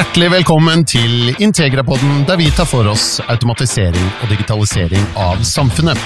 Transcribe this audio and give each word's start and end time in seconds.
Hjertelig 0.00 0.30
velkommen 0.32 0.80
til 0.88 1.34
Integrapodden, 1.44 2.22
der 2.24 2.38
vi 2.40 2.46
tar 2.56 2.64
for 2.64 2.88
oss 2.88 3.18
automatisering 3.28 4.06
og 4.22 4.30
digitalisering 4.32 5.02
av 5.20 5.42
samfunnet. 5.44 6.00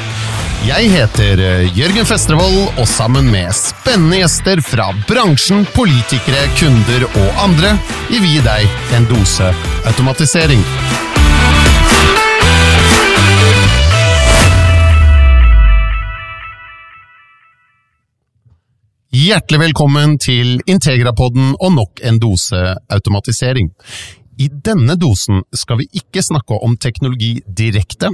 Jeg 0.66 0.90
heter 0.90 1.38
eh, 1.38 1.78
Jørgen 1.78 2.08
Festrevold, 2.10 2.74
og 2.74 2.90
sammen 2.90 3.30
med 3.30 3.54
spennende 3.54 4.18
gjester 4.18 4.64
fra 4.66 4.90
bransjen, 5.06 5.62
politikere, 5.78 6.42
kunder 6.58 7.06
og 7.06 7.42
andre, 7.46 7.76
gir 8.10 8.26
vi 8.26 8.40
deg 8.42 8.66
en 8.98 9.06
dose 9.14 9.54
automatisering. 9.86 10.66
Hjertelig 19.14 19.60
velkommen 19.60 20.16
til 20.18 20.56
Integrapodden 20.66 21.52
og 21.62 21.70
nok 21.76 22.00
en 22.02 22.16
dose 22.18 22.58
automatisering. 22.90 23.68
I 24.42 24.48
denne 24.66 24.96
dosen 24.98 25.44
skal 25.54 25.78
vi 25.78 25.86
ikke 26.00 26.24
snakke 26.26 26.58
om 26.66 26.74
teknologi 26.82 27.36
direkte, 27.46 28.10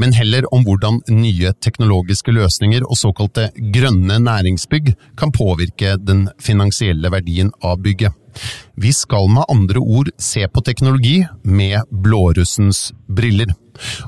men 0.00 0.16
heller 0.16 0.48
om 0.56 0.64
hvordan 0.64 1.02
nye 1.12 1.52
teknologiske 1.60 2.32
løsninger 2.32 2.86
og 2.88 2.96
såkalte 2.96 3.50
grønne 3.76 4.16
næringsbygg 4.24 4.94
kan 5.20 5.34
påvirke 5.36 5.98
den 6.00 6.30
finansielle 6.40 7.12
verdien 7.12 7.52
av 7.60 7.82
bygget. 7.84 8.16
Vi 8.80 8.94
skal 8.96 9.28
med 9.28 9.52
andre 9.52 9.84
ord 9.84 10.08
se 10.16 10.48
på 10.48 10.64
teknologi 10.64 11.18
med 11.44 11.92
blårussens 11.92 12.86
briller. 13.04 13.52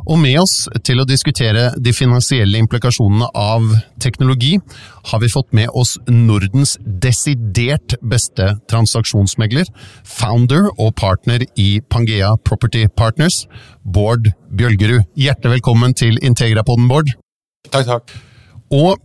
Og 0.07 0.19
med 0.21 0.39
oss 0.43 0.55
til 0.87 1.03
å 1.03 1.07
diskutere 1.09 1.71
de 1.79 1.93
finansielle 1.97 2.61
implikasjonene 2.61 3.31
av 3.37 3.67
teknologi, 4.03 4.57
har 5.11 5.23
vi 5.23 5.31
fått 5.33 5.53
med 5.57 5.71
oss 5.77 5.97
Nordens 6.09 6.77
desidert 6.85 7.97
beste 8.03 8.53
transaksjonsmegler, 8.71 9.69
founder 10.07 10.71
og 10.77 10.95
partner 11.01 11.45
i 11.61 11.71
Pangea 11.91 12.35
Property 12.45 12.87
Partners, 12.89 13.45
Bård 13.85 14.33
Bjølgerud. 14.51 15.07
Hjertelig 15.19 15.61
velkommen 15.61 15.95
til 15.97 16.19
Integrapodden, 16.25 16.91
Bård. 16.91 17.15
Takk, 17.71 17.87
takk. 17.87 18.19
Og 18.75 18.99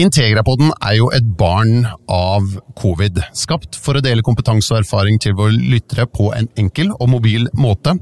Integrapodden 0.00 0.70
er 0.86 0.94
jo 1.00 1.08
et 1.12 1.26
barn 1.36 1.82
av 2.08 2.46
covid, 2.78 3.18
skapt 3.36 3.76
for 3.76 3.98
å 3.98 4.02
dele 4.04 4.24
kompetanse 4.24 4.70
og 4.72 4.84
erfaring 4.84 5.18
til 5.20 5.34
våre 5.36 5.52
lyttere 5.52 6.06
på 6.08 6.30
en 6.36 6.46
enkel 6.60 6.92
og 6.94 7.10
mobil 7.10 7.48
måte. 7.58 7.96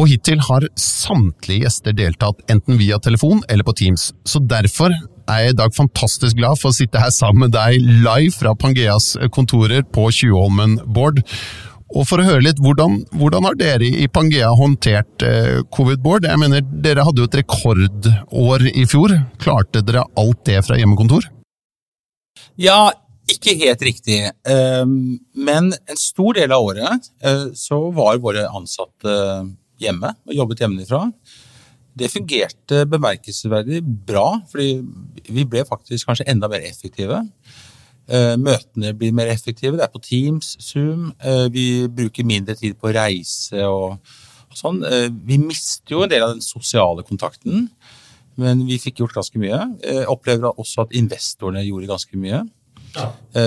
Og 0.00 0.08
hittil 0.08 0.40
har 0.46 0.64
samtlige 0.80 1.66
gjester 1.66 1.92
deltatt, 1.92 2.38
enten 2.48 2.78
via 2.80 2.96
telefon 3.04 3.42
eller 3.52 3.66
på 3.66 3.74
Teams. 3.76 4.10
Så 4.24 4.40
derfor 4.40 4.94
er 5.28 5.42
jeg 5.44 5.52
i 5.52 5.58
dag 5.58 5.74
fantastisk 5.76 6.38
glad 6.38 6.56
for 6.56 6.70
å 6.70 6.76
sitte 6.76 7.02
her 7.02 7.12
sammen 7.12 7.44
med 7.44 7.52
deg 7.52 7.76
live 8.06 8.32
fra 8.32 8.54
Pangeas 8.56 9.12
kontorer 9.34 9.84
på 9.84 10.06
Tjuvholmen 10.16 10.78
Bård. 10.88 11.20
Og 11.90 12.06
for 12.06 12.22
å 12.22 12.24
høre 12.24 12.46
litt, 12.46 12.62
hvordan, 12.62 13.00
hvordan 13.18 13.48
har 13.48 13.58
dere 13.58 13.88
i 13.90 14.06
Pangea 14.08 14.48
håndtert 14.56 15.24
eh, 15.26 15.60
covid-board? 15.74 16.28
Jeg 16.30 16.38
mener, 16.38 16.62
Dere 16.62 17.04
hadde 17.04 17.24
jo 17.24 17.28
et 17.28 17.38
rekordår 17.42 18.68
i 18.70 18.86
fjor. 18.88 19.16
Klarte 19.42 19.82
dere 19.84 20.06
alt 20.22 20.44
det 20.46 20.60
fra 20.64 20.78
hjemmekontor? 20.78 21.26
Ja, 22.62 22.92
ikke 23.30 23.56
helt 23.58 23.82
riktig. 23.84 24.22
Ehm, 24.48 25.18
men 25.34 25.72
en 25.74 25.98
stor 25.98 26.38
del 26.38 26.54
av 26.54 26.70
året 26.70 27.10
eh, 27.26 27.50
så 27.58 27.88
var 27.96 28.22
våre 28.22 28.46
ansatte 28.48 29.16
hjemme 29.80 30.12
og 30.26 30.36
jobbet 30.36 30.64
hjemmefra. 30.64 31.04
Det 32.00 32.10
fungerte 32.12 32.84
bemerkelsesverdig 32.88 33.80
bra, 34.06 34.40
fordi 34.50 34.78
vi 35.28 35.44
ble 35.48 35.64
faktisk 35.68 36.08
kanskje 36.08 36.28
enda 36.30 36.48
mer 36.50 36.62
effektive. 36.64 37.18
Eh, 38.10 38.34
møtene 38.42 38.90
blir 38.98 39.14
mer 39.14 39.30
effektive. 39.30 39.76
Det 39.78 39.86
er 39.86 39.92
på 39.92 40.02
Teams, 40.02 40.56
Zoom. 40.62 41.10
Eh, 41.22 41.46
vi 41.54 41.66
bruker 41.86 42.26
mindre 42.26 42.56
tid 42.58 42.78
på 42.80 42.90
reise 42.94 43.62
og, 43.66 43.98
og 44.50 44.58
sånn. 44.58 44.80
Eh, 44.86 45.08
vi 45.26 45.38
mister 45.42 45.94
jo 45.94 46.04
en 46.04 46.10
del 46.10 46.26
av 46.26 46.34
den 46.34 46.44
sosiale 46.44 47.04
kontakten, 47.06 47.68
men 48.40 48.64
vi 48.66 48.80
fikk 48.82 49.02
gjort 49.02 49.18
ganske 49.18 49.42
mye. 49.42 49.60
Jeg 49.84 50.08
opplever 50.10 50.50
også 50.50 50.86
at 50.86 50.96
investorene 50.98 51.66
gjorde 51.66 51.90
ganske 51.90 52.18
mye. 52.18 52.44
Ja. 52.90 53.04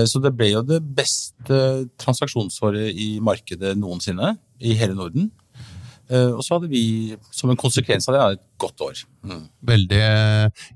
Så 0.07 0.21
det 0.23 0.29
ble 0.37 0.53
jo 0.53 0.61
det 0.63 0.77
beste 0.95 1.57
transaksjonsåret 1.99 2.95
i 2.95 3.17
markedet 3.19 3.73
noensinne 3.75 4.37
i 4.63 4.71
hele 4.79 4.95
Norden. 4.95 5.25
Eh, 6.11 6.31
og 6.33 6.43
så 6.43 6.57
hadde 6.57 6.69
vi 6.71 7.15
som 7.31 7.51
en 7.51 7.59
konsekvens 7.59 8.09
av 8.09 8.15
det 8.15 8.23
et 8.35 8.43
godt 8.61 8.83
år. 8.83 9.01
Mm. 9.23 9.45
Veldig 9.69 10.03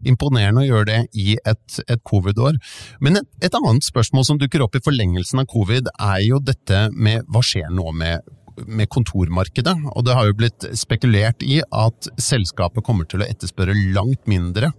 imponerende 0.08 0.64
å 0.64 0.68
gjøre 0.68 0.88
det 0.92 1.02
i 1.20 1.36
et, 1.38 1.80
et 1.88 2.04
covid-år. 2.08 2.60
Men 3.04 3.22
et, 3.22 3.30
et, 3.44 3.58
annet 3.60 3.86
spørsmål 3.86 4.28
som 4.28 4.40
dukker 4.42 4.64
opp 4.64 4.78
i 4.80 4.84
forlengelsen 4.84 5.44
av 5.44 5.50
covid, 5.52 5.92
er 5.94 6.24
jo 6.26 6.42
dette 6.44 6.88
med 6.96 7.28
hva 7.28 7.44
skjer 7.44 7.72
nå 7.74 7.92
med 7.98 8.24
med 8.66 8.90
kontormarkedet, 8.94 9.76
og 9.94 10.06
det 10.08 10.16
har 10.18 10.28
jo 10.28 10.38
blitt 10.40 10.68
spekulert 10.78 11.44
i 11.46 11.60
at 11.62 12.10
selskapet 12.22 12.86
kommer 12.86 13.08
til 13.10 13.22
å 13.24 13.28
etterspørre 13.28 13.76
langt 13.96 14.24
mindre 14.30 14.72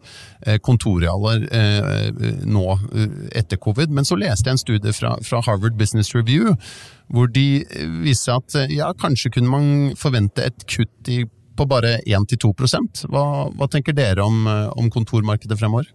eh, 0.47 0.59
kontorrealer 0.65 1.47
nå 2.49 2.66
etter 3.37 3.61
covid. 3.62 3.93
Men 3.94 4.06
så 4.09 4.19
leste 4.19 4.49
jeg 4.49 4.56
en 4.56 4.62
studie 4.62 4.94
fra, 4.97 5.15
fra 5.25 5.43
Harvard 5.47 5.78
Business 5.78 6.15
Review 6.16 6.55
hvor 7.12 7.31
de 7.33 7.65
viste 8.05 8.34
at 8.34 8.56
ja, 8.72 8.91
kanskje 9.00 9.33
kunne 9.39 9.53
man 9.53 9.97
forvente 9.97 10.45
et 10.45 10.66
kutt 10.69 11.09
i, 11.09 11.22
på 11.56 11.66
bare 11.69 11.99
1-2 12.05 12.53
hva, 13.09 13.25
hva 13.49 13.71
tenker 13.72 13.97
dere 13.97 14.27
om, 14.27 14.45
om 14.77 14.91
kontormarkedet 14.93 15.56
fremover? 15.60 15.89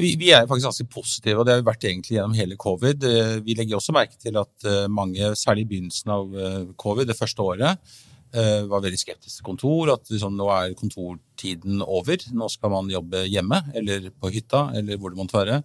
Vi, 0.00 0.14
vi, 0.16 0.30
er 0.32 0.46
faktisk 0.48 0.70
ganske 0.70 0.88
positive, 0.88 1.40
og 1.40 1.46
det 1.46 1.54
har 1.54 1.60
vi 1.60 1.68
vært 1.68 1.84
egentlig 1.88 2.16
gjennom 2.16 2.36
hele 2.36 2.56
covid. 2.60 3.04
Eh, 3.08 3.34
vi 3.44 3.56
legger 3.58 3.76
også 3.76 3.94
merke 3.96 4.16
til 4.20 4.38
at 4.40 4.68
eh, 4.68 4.86
mange, 4.88 5.32
særlig 5.36 5.66
i 5.66 5.70
begynnelsen 5.72 6.12
av 6.14 6.36
eh, 6.38 6.62
covid, 6.80 7.08
det 7.10 7.18
første 7.18 7.44
året, 7.44 7.92
var 8.32 8.80
veldig 8.80 8.96
skeptiske 8.96 9.42
til 9.42 9.44
kontor. 9.44 9.90
At 9.92 10.08
liksom, 10.08 10.38
nå 10.38 10.46
er 10.54 10.70
kontortiden 10.72 11.82
over. 11.84 12.22
Nå 12.32 12.46
skal 12.48 12.70
man 12.72 12.86
jobbe 12.88 13.26
hjemme 13.28 13.58
eller 13.76 14.06
på 14.08 14.30
hytta 14.32 14.70
eller 14.78 14.96
hvor 14.96 15.12
det 15.12 15.18
måtte 15.18 15.36
være. 15.36 15.58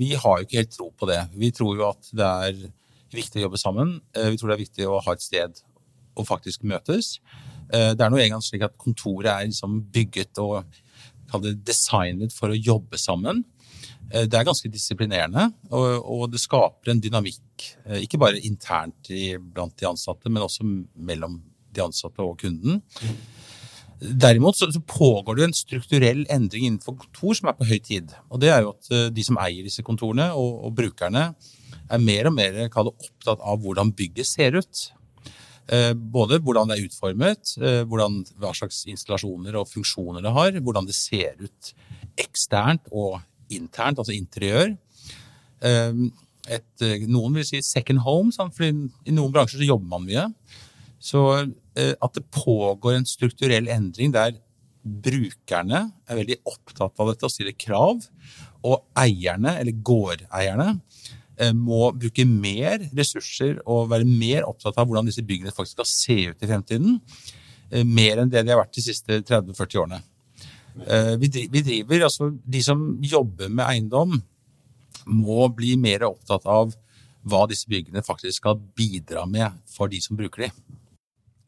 Vi 0.00 0.08
har 0.18 0.40
jo 0.40 0.48
ikke 0.48 0.58
helt 0.58 0.74
tro 0.74 0.88
på 0.98 1.06
det. 1.06 1.20
Vi 1.38 1.52
tror 1.54 1.78
jo 1.78 1.86
at 1.92 2.10
det 2.10 2.32
er 2.48 2.58
viktig 3.14 3.38
å 3.38 3.44
jobbe 3.44 3.62
sammen. 3.62 3.94
Vi 4.10 4.34
tror 4.34 4.50
det 4.50 4.56
er 4.56 4.64
viktig 4.64 4.90
å 4.90 4.98
ha 5.06 5.14
et 5.14 5.22
sted 5.22 5.62
å 6.18 6.26
faktisk 6.26 6.66
møtes. 6.66 7.20
Det 7.70 8.02
er 8.02 8.10
nå 8.10 8.18
engang 8.18 8.42
slik 8.42 8.66
at 8.66 8.74
kontoret 8.74 9.30
er 9.36 9.46
liksom 9.46 9.78
bygget 9.94 10.42
og 10.42 10.80
designet 11.64 12.34
for 12.34 12.50
å 12.52 12.58
jobbe 12.58 12.98
sammen. 12.98 13.44
Eh, 14.10 14.24
det 14.24 14.38
er 14.38 14.46
ganske 14.48 14.70
disiplinerende, 14.72 15.50
og, 15.70 16.30
det 16.32 16.40
skaper 16.40 16.92
en 16.92 17.00
dynamikk. 17.00 17.68
Eh, 17.86 18.04
ikke 18.06 18.20
bare 18.20 18.40
internt 18.40 19.10
blant 19.52 19.76
de 19.76 19.88
ansatte, 19.88 20.30
men 20.30 20.42
også 20.42 20.64
mellom 20.94 21.42
de 21.72 21.84
ansatte 21.84 22.24
og 22.24 22.38
kunden. 22.40 22.80
Derimot 23.98 24.56
så, 24.56 24.70
pågår 24.86 25.36
det 25.36 25.44
en 25.48 25.56
strukturell 25.56 26.20
endring 26.30 26.68
innenfor 26.68 26.94
kontor 27.00 27.34
som 27.34 27.48
er 27.50 27.56
på 27.58 27.66
høy 27.66 27.78
tid. 27.82 28.12
Og 28.30 28.40
det 28.40 28.52
er 28.54 28.62
jo 28.62 28.74
at 28.76 28.90
eh, 28.94 29.08
de 29.10 29.24
som 29.26 29.40
eier 29.42 29.66
disse 29.66 29.82
kontorene, 29.82 30.30
og 30.38 30.70
brukerne, 30.76 31.32
er 31.88 32.04
mer 32.04 32.28
og 32.28 32.36
mer 32.36 32.60
opptatt 32.68 33.40
av 33.40 33.60
hvordan 33.64 33.92
bygget 33.96 34.28
ser 34.28 34.58
ut. 34.60 34.88
Eh, 35.68 35.92
både 35.92 36.38
hvordan 36.40 36.70
det 36.70 36.78
er 36.78 36.86
utformet, 36.86 37.50
eh, 37.60 37.82
hvordan, 37.84 38.22
hva 38.40 38.54
slags 38.56 38.86
installasjoner 38.88 39.58
og 39.60 39.68
funksjoner 39.68 40.24
det 40.24 40.32
har, 40.32 40.56
hvordan 40.64 40.88
det 40.88 40.96
ser 40.96 41.36
ut 41.42 41.72
eksternt 42.16 42.88
og 42.88 43.18
internt, 43.52 44.00
altså 44.00 44.16
interiør. 44.16 44.72
Eh, 45.60 46.00
et, 46.48 46.86
noen 47.04 47.36
vil 47.36 47.44
si 47.44 47.60
second 47.60 48.00
home, 48.06 48.32
for 48.32 48.64
i 48.64 49.12
noen 49.12 49.34
bransjer 49.34 49.60
så 49.60 49.68
jobber 49.68 49.90
man 49.92 50.06
mye. 50.08 50.26
Så 50.98 51.20
at 51.76 52.16
det 52.16 52.24
pågår 52.34 52.96
en 52.96 53.04
strukturell 53.06 53.68
endring 53.70 54.10
der 54.10 54.32
brukerne 54.82 55.82
er 56.08 56.18
veldig 56.18 56.38
opptatt 56.48 56.96
av 56.98 57.10
dette 57.12 57.28
og 57.28 57.32
stiller 57.34 57.54
krav, 57.60 58.00
og 58.64 58.88
eierne, 58.98 59.58
eller 59.60 59.76
gårdeierne, 59.84 60.78
må 61.54 61.92
bruke 61.94 62.24
mer 62.28 62.82
ressurser 62.96 63.60
og 63.64 63.90
være 63.92 64.06
mer 64.08 64.46
opptatt 64.48 64.78
av 64.78 64.88
hvordan 64.88 65.06
disse 65.08 65.24
byggene 65.26 65.54
faktisk 65.54 65.78
skal 65.78 65.90
se 65.90 66.18
ut 66.32 66.42
i 66.42 66.50
fremtiden. 66.50 66.98
Eh, 67.70 67.84
mer 67.84 68.22
enn 68.22 68.32
det 68.32 68.44
de 68.44 68.54
har 68.54 68.62
vært 68.62 68.74
de 68.76 68.84
siste 68.84 69.20
30-40 69.28 69.82
årene. 69.82 70.00
Eh, 70.86 71.14
vi 71.20 71.62
driver, 71.62 72.04
altså 72.06 72.30
De 72.44 72.62
som 72.62 72.82
jobber 73.02 73.50
med 73.50 73.66
eiendom, 73.66 74.18
må 75.08 75.48
bli 75.56 75.74
mer 75.80 76.04
opptatt 76.08 76.44
av 76.46 76.74
hva 77.28 77.46
disse 77.48 77.68
byggene 77.68 78.04
faktisk 78.04 78.42
skal 78.42 78.58
bidra 78.76 79.24
med 79.28 79.56
for 79.68 79.90
de 79.90 80.00
som 80.04 80.16
bruker 80.16 80.46
dem. 80.46 80.58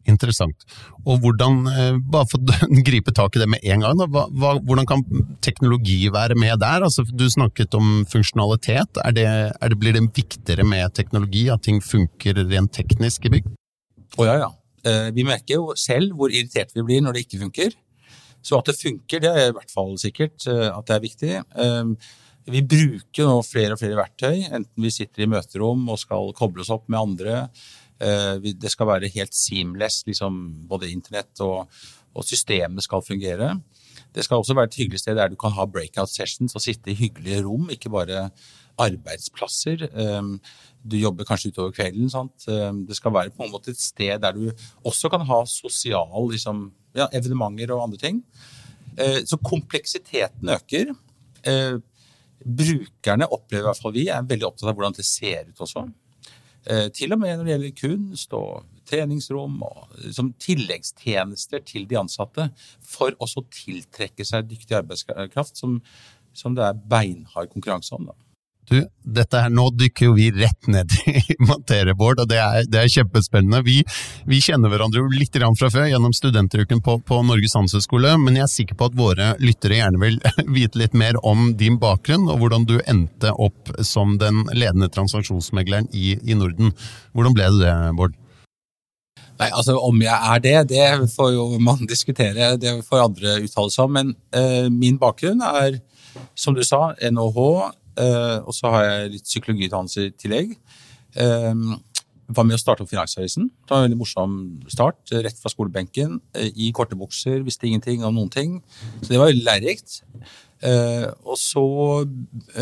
Interessant. 0.09 0.65
Og 1.05 1.21
hvordan, 1.21 1.59
eh, 1.69 1.99
bare 2.01 2.29
for 2.31 2.41
å 2.41 2.69
gripe 2.89 3.13
tak 3.17 3.37
i 3.37 3.43
det 3.43 3.49
med 3.53 3.65
en 3.69 3.85
gang, 3.85 3.99
da, 4.01 4.07
hva, 4.09 4.55
hvordan 4.57 4.89
kan 4.89 5.05
teknologi 5.45 5.99
være 6.13 6.39
med 6.41 6.57
der? 6.63 6.87
Altså, 6.87 7.05
du 7.05 7.27
snakket 7.31 7.77
om 7.77 8.07
funksjonalitet. 8.09 9.03
Er 9.05 9.17
det, 9.17 9.27
er 9.29 9.73
det, 9.73 9.79
blir 9.81 9.97
det 9.97 10.07
viktigere 10.17 10.65
med 10.65 10.95
teknologi, 10.97 11.49
at 11.53 11.67
ting 11.67 11.83
funker 11.85 12.41
rent 12.41 12.73
teknisk 12.77 13.29
i 13.29 13.35
bygg? 13.37 13.53
Å 14.17 14.31
ja, 14.31 14.39
ja. 14.47 14.51
Eh, 14.89 15.11
vi 15.13 15.27
merker 15.29 15.59
jo 15.59 15.77
selv 15.77 16.17
hvor 16.17 16.33
irritert 16.33 16.73
vi 16.75 16.87
blir 16.87 17.05
når 17.05 17.19
det 17.19 17.27
ikke 17.27 17.45
funker. 17.45 17.77
Så 18.41 18.57
at 18.57 18.71
det 18.71 18.79
funker, 18.81 19.21
det 19.21 19.31
er 19.37 19.51
i 19.51 19.55
hvert 19.59 19.73
fall 19.73 19.93
sikkert 20.01 20.49
eh, 20.49 20.71
at 20.73 20.89
det 20.89 20.97
er 20.97 21.05
viktig. 21.05 21.35
Vi 22.51 22.63
bruker 22.65 23.29
nå 23.29 23.41
flere 23.45 23.77
og 23.77 23.81
flere 23.83 23.99
verktøy, 23.99 24.47
enten 24.49 24.83
vi 24.83 24.91
sitter 24.95 25.27
i 25.27 25.29
møterom 25.31 25.85
og 25.93 26.01
skal 26.01 26.33
koble 26.37 26.65
oss 26.65 26.73
opp 26.73 26.89
med 26.89 26.99
andre, 26.99 27.43
det 28.01 28.71
skal 28.73 28.89
være 28.89 29.11
helt 29.13 29.35
seamless, 29.37 30.03
liksom 30.07 30.39
både 30.71 30.89
internett 30.89 31.43
og, 31.45 31.69
og 32.17 32.25
systemet 32.25 32.87
skal 32.87 33.05
fungere. 33.05 33.51
Det 34.15 34.25
skal 34.25 34.41
også 34.41 34.57
være 34.57 34.71
et 34.71 34.79
hyggelig 34.81 35.03
sted 35.03 35.19
der 35.19 35.29
du 35.31 35.37
kan 35.39 35.53
ha 35.55 35.67
breakout 35.69 36.11
sessions 36.11 36.57
og 36.57 36.65
sitte 36.65 36.91
i 36.91 36.99
hyggelige 36.99 37.45
rom, 37.45 37.69
ikke 37.71 37.93
bare 37.93 38.31
arbeidsplasser. 38.81 39.85
Ehm, 39.93 40.39
du 40.83 40.97
jobber 40.97 41.29
kanskje 41.29 41.53
utover 41.53 41.75
kvelden. 41.77 42.11
Sant? 42.11 42.49
Ehm, 42.49 42.85
det 42.89 42.97
skal 42.97 43.15
være 43.15 43.35
på 43.35 43.45
en 43.45 43.53
måte 43.53 43.75
et 43.75 43.81
sted 43.81 44.19
der 44.23 44.33
du 44.37 44.51
også 44.85 45.11
kan 45.13 45.25
ha 45.29 45.43
sosiale 45.47 46.25
liksom, 46.33 46.71
ja, 46.97 47.07
evenementer 47.13 47.75
og 47.75 47.85
andre 47.89 48.01
ting. 48.01 48.25
Eh, 48.99 49.23
så 49.27 49.37
kompleksiteten 49.37 50.49
øker. 50.49 50.95
Eh, 51.47 51.79
brukerne 52.41 53.29
opplever 53.29 53.67
i 53.67 53.69
hvert 53.69 53.83
fall 53.83 53.93
vi 53.93 54.09
er 54.09 54.25
veldig 54.25 54.47
opptatt 54.49 54.71
av 54.71 54.75
hvordan 54.75 54.97
det 54.97 55.05
ser 55.05 55.51
ut 55.51 55.61
også. 55.61 55.85
Eh, 56.69 56.89
til 56.93 57.15
og 57.15 57.21
med 57.23 57.39
når 57.39 57.47
det 57.47 57.55
gjelder 57.55 57.77
kunst 57.79 58.35
og 58.37 58.67
treningsrom 58.91 59.61
og 59.65 60.01
som 60.13 60.33
tilleggstjenester 60.43 61.63
til 61.65 61.87
de 61.89 61.99
ansatte 62.01 62.51
for 62.85 63.15
også 63.23 63.45
å 63.45 63.51
tiltrekke 63.55 64.27
seg 64.27 64.49
dyktig 64.51 64.77
arbeidskraft 64.81 65.61
som, 65.61 65.79
som 66.37 66.57
det 66.59 66.67
er 66.67 66.83
beinhard 66.93 67.53
konkurranse 67.55 67.95
om. 67.97 68.11
Da. 68.11 68.30
Du, 68.71 68.77
dette 69.03 69.39
her, 69.43 69.51
nå 69.51 69.65
dykker 69.75 70.07
jo 70.07 70.13
vi 70.15 70.29
rett 70.31 70.69
ned 70.71 70.93
i 71.11 71.35
materie, 71.51 71.95
Bård, 71.99 72.21
og 72.23 72.29
det 72.31 72.39
er, 72.39 72.69
det 72.71 72.85
er 72.85 72.93
kjempespennende. 72.93 73.65
Vi, 73.67 73.81
vi, 74.31 74.39
kjenner 74.45 74.71
hverandre 74.71 75.03
jo 75.03 75.11
litt 75.11 75.35
fra 75.35 75.71
før 75.73 75.89
gjennom 75.91 76.15
studenteruken 76.15 76.83
på, 76.87 77.01
på 77.03 77.19
Norges 77.27 77.57
handelshøyskole, 77.59 78.15
men 78.23 78.39
jeg 78.39 78.47
er 78.47 78.53
sikker 78.53 78.79
på 78.79 78.91
at 78.91 78.99
våre 78.99 79.33
lyttere 79.43 79.81
gjerne 79.81 80.03
vil 80.03 80.21
vite 80.57 80.79
litt 80.79 80.95
mer 80.95 81.19
om 81.27 81.51
din 81.59 81.81
bakgrunn, 81.83 82.29
og 82.31 82.39
hvordan 82.45 82.69
du 82.71 82.77
endte 82.85 83.35
opp 83.35 83.75
som 83.83 84.15
den 84.23 84.45
ledende 84.55 84.91
transaksjonsmegleren 84.95 85.91
i, 85.91 86.15
i 86.23 86.39
Norden. 86.39 86.71
Hvordan 87.11 87.35
ble 87.35 87.51
det 87.51 87.65
det, 87.67 87.77
Bård? 87.99 88.15
Nei, 89.41 89.49
altså 89.49 89.79
Om 89.81 90.03
jeg 90.05 90.15
er 90.15 90.41
det, 90.45 90.57
det 90.69 90.87
får 91.15 91.31
jo 91.33 91.45
man 91.65 91.87
diskutere. 91.89 92.55
Det 92.61 92.75
får 92.87 93.07
andre 93.07 93.39
uttale 93.41 93.73
seg 93.73 93.87
om. 93.87 93.95
Men 93.97 94.15
eh, 94.37 94.67
min 94.69 94.99
bakgrunn 95.01 95.41
er, 95.41 95.81
som 96.37 96.55
du 96.55 96.61
sa, 96.67 96.91
NHH. 97.01 97.41
Uh, 98.01 98.41
og 98.47 98.55
så 98.57 98.73
har 98.73 98.87
jeg 98.87 99.15
litt 99.17 99.29
psykologiutdannelse 99.29 100.09
i 100.09 100.13
tillegg. 100.17 100.57
Uh, 101.19 101.77
var 102.31 102.47
med 102.47 102.55
å 102.55 102.63
starte 102.63 102.85
opp 102.85 102.91
Finansavisen. 102.93 103.49
Det 103.51 103.75
var 103.75 103.83
en 103.83 103.89
veldig 103.89 104.01
morsom 104.01 104.35
start. 104.71 105.03
Rett 105.11 105.39
fra 105.41 105.51
skolebenken. 105.51 106.21
I 106.39 106.71
korte 106.77 106.99
bukser, 106.99 107.41
visste 107.47 107.67
ingenting 107.67 108.05
om 108.07 108.15
noen 108.15 108.31
ting. 108.31 108.61
Så 109.01 109.11
det 109.11 109.19
var 109.19 109.33
veldig 109.33 109.49
lærerikt. 109.49 109.97
Og 111.27 111.35
så 111.41 111.65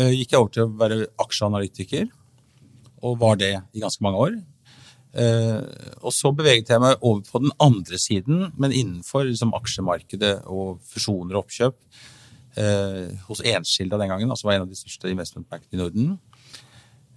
gikk 0.09 0.33
jeg 0.33 0.39
over 0.39 0.55
til 0.55 0.65
å 0.65 0.73
være 0.79 0.97
aksjeanalytiker, 1.21 2.09
og 3.05 3.19
var 3.21 3.37
det 3.37 3.51
i 3.61 3.83
ganske 3.83 4.01
mange 4.01 4.23
år. 4.25 4.39
Uh, 5.09 5.65
og 6.05 6.13
så 6.13 6.29
beveget 6.37 6.69
jeg 6.69 6.81
meg 6.83 6.99
over 7.01 7.23
på 7.25 7.41
den 7.41 7.53
andre 7.61 7.97
siden, 7.97 8.49
men 8.61 8.73
innenfor 8.73 9.25
liksom, 9.25 9.55
aksjemarkedet 9.57 10.35
og 10.45 10.77
fusjoner 10.85 11.33
og 11.33 11.47
oppkjøp 11.47 11.77
uh, 12.59 13.07
hos 13.27 13.43
Enskilda 13.45 13.99
den 14.01 14.11
gangen, 14.11 14.31
altså 14.31 14.49
var 14.49 14.57
en 14.57 14.67
av 14.67 14.71
de 14.71 14.77
største 14.77 15.11
investmentbankene 15.11 15.77
i 15.77 15.81
Norden. 15.81 16.17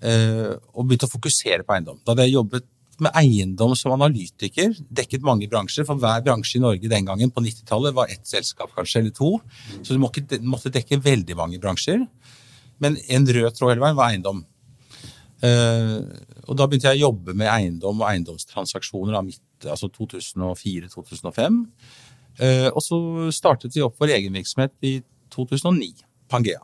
eh, 0.03 0.55
og 0.75 0.87
begynte 0.89 1.07
å 1.07 1.13
fokusere 1.13 1.63
på 1.63 1.77
eiendom. 1.77 2.01
Da 2.03 2.11
hadde 2.11 2.25
jeg 2.27 2.35
jobbet 2.35 2.65
med 3.03 3.15
eiendom 3.19 3.75
som 3.79 3.95
analytiker, 3.95 4.75
dekket 4.91 5.25
mange 5.27 5.49
bransjer. 5.51 5.87
For 5.89 6.01
hver 6.01 6.23
bransje 6.27 6.59
i 6.59 6.63
Norge 6.63 6.91
den 6.91 7.07
gangen 7.09 7.33
på 7.33 7.43
90-tallet 7.45 7.95
var 7.97 8.11
ett 8.13 8.27
selskap 8.29 8.73
kanskje, 8.77 9.03
eller 9.03 9.15
to. 9.17 9.37
Så 9.83 9.95
du 9.95 10.03
måtte 10.03 10.73
dekke 10.75 11.01
veldig 11.03 11.39
mange 11.39 11.61
bransjer. 11.63 12.05
Men 12.83 12.99
en 13.09 13.29
rød 13.29 13.55
tråd 13.57 13.75
hele 13.75 13.85
veien 13.85 13.99
var 13.99 14.11
eiendom. 14.11 14.43
Uh, 15.43 16.07
og 16.47 16.55
da 16.59 16.69
begynte 16.69 16.93
jeg 16.93 17.01
å 17.01 17.09
jobbe 17.09 17.35
med 17.35 17.51
eiendom 17.51 18.03
og 18.03 18.07
eiendomstransaksjoner 18.07 19.17
av 19.19 19.27
midt, 19.27 19.43
altså 19.67 19.89
2004-2005. 19.91 21.63
Uh, 22.39 22.69
og 22.71 22.79
så 22.83 22.99
startet 23.35 23.75
vi 23.75 23.83
opp 23.85 23.99
vår 24.01 24.15
egen 24.19 24.39
virksomhet 24.39 24.75
i 24.87 25.01
2009, 25.33 26.05
Pangea. 26.31 26.63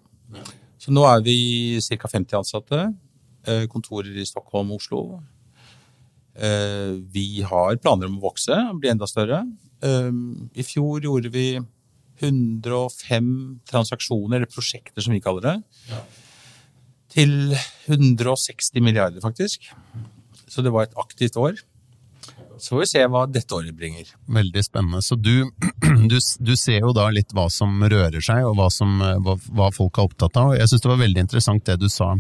Så 0.79 0.95
nå 0.95 1.03
er 1.09 1.25
vi 1.27 1.39
ca. 1.83 2.11
50 2.13 2.39
ansatte. 2.43 2.85
Uh, 3.49 3.65
kontorer 3.73 4.13
i 4.15 4.27
Stockholm 4.29 4.73
og 4.75 4.83
Oslo. 4.83 5.03
vi 7.11 7.43
har 7.43 7.81
planer 7.83 8.07
om 8.07 8.21
å 8.21 8.29
vokse 8.29 8.55
og 8.55 8.77
bli 8.79 8.93
enda 8.93 9.09
større. 9.11 9.41
I 9.83 10.63
fjor 10.63 11.03
gjorde 11.03 11.33
vi 11.35 11.59
105 12.23 13.33
transaksjoner, 13.67 14.37
eller 14.37 14.53
prosjekter 14.53 15.03
som 15.03 15.17
vi 15.17 15.23
kaller 15.25 15.43
det. 15.43 15.57
Ja 15.91 15.99
til 17.13 17.57
160 17.89 18.85
milliarder, 18.85 19.21
faktisk. 19.25 19.71
Så 20.49 20.63
det 20.63 20.73
var 20.73 20.87
et 20.87 20.99
aktivt 21.01 21.37
år. 21.41 21.59
Så 22.59 22.75
får 22.75 22.83
vi 22.83 22.91
se 22.91 23.05
hva 23.11 23.25
dette 23.31 23.55
året 23.55 23.77
bringer. 23.77 24.11
Veldig 24.39 24.65
spennende. 24.67 25.03
Så 25.05 25.19
du, 25.19 25.51
du, 26.11 26.19
du 26.19 26.55
ser 26.59 26.81
jo 26.83 26.95
da 26.97 27.09
litt 27.15 27.35
hva 27.37 27.49
som 27.53 27.83
rører 27.83 28.25
seg, 28.25 28.45
og 28.49 28.59
hva, 28.59 28.71
som, 28.73 28.99
hva, 29.25 29.39
hva 29.55 29.71
folk 29.75 29.99
er 29.99 30.11
opptatt 30.11 30.41
av. 30.41 30.57
Jeg 30.59 30.71
syns 30.71 30.85
det 30.85 30.93
var 30.93 31.05
veldig 31.05 31.27
interessant 31.29 31.67
det 31.69 31.79
du 31.83 31.89
sa 31.93 32.15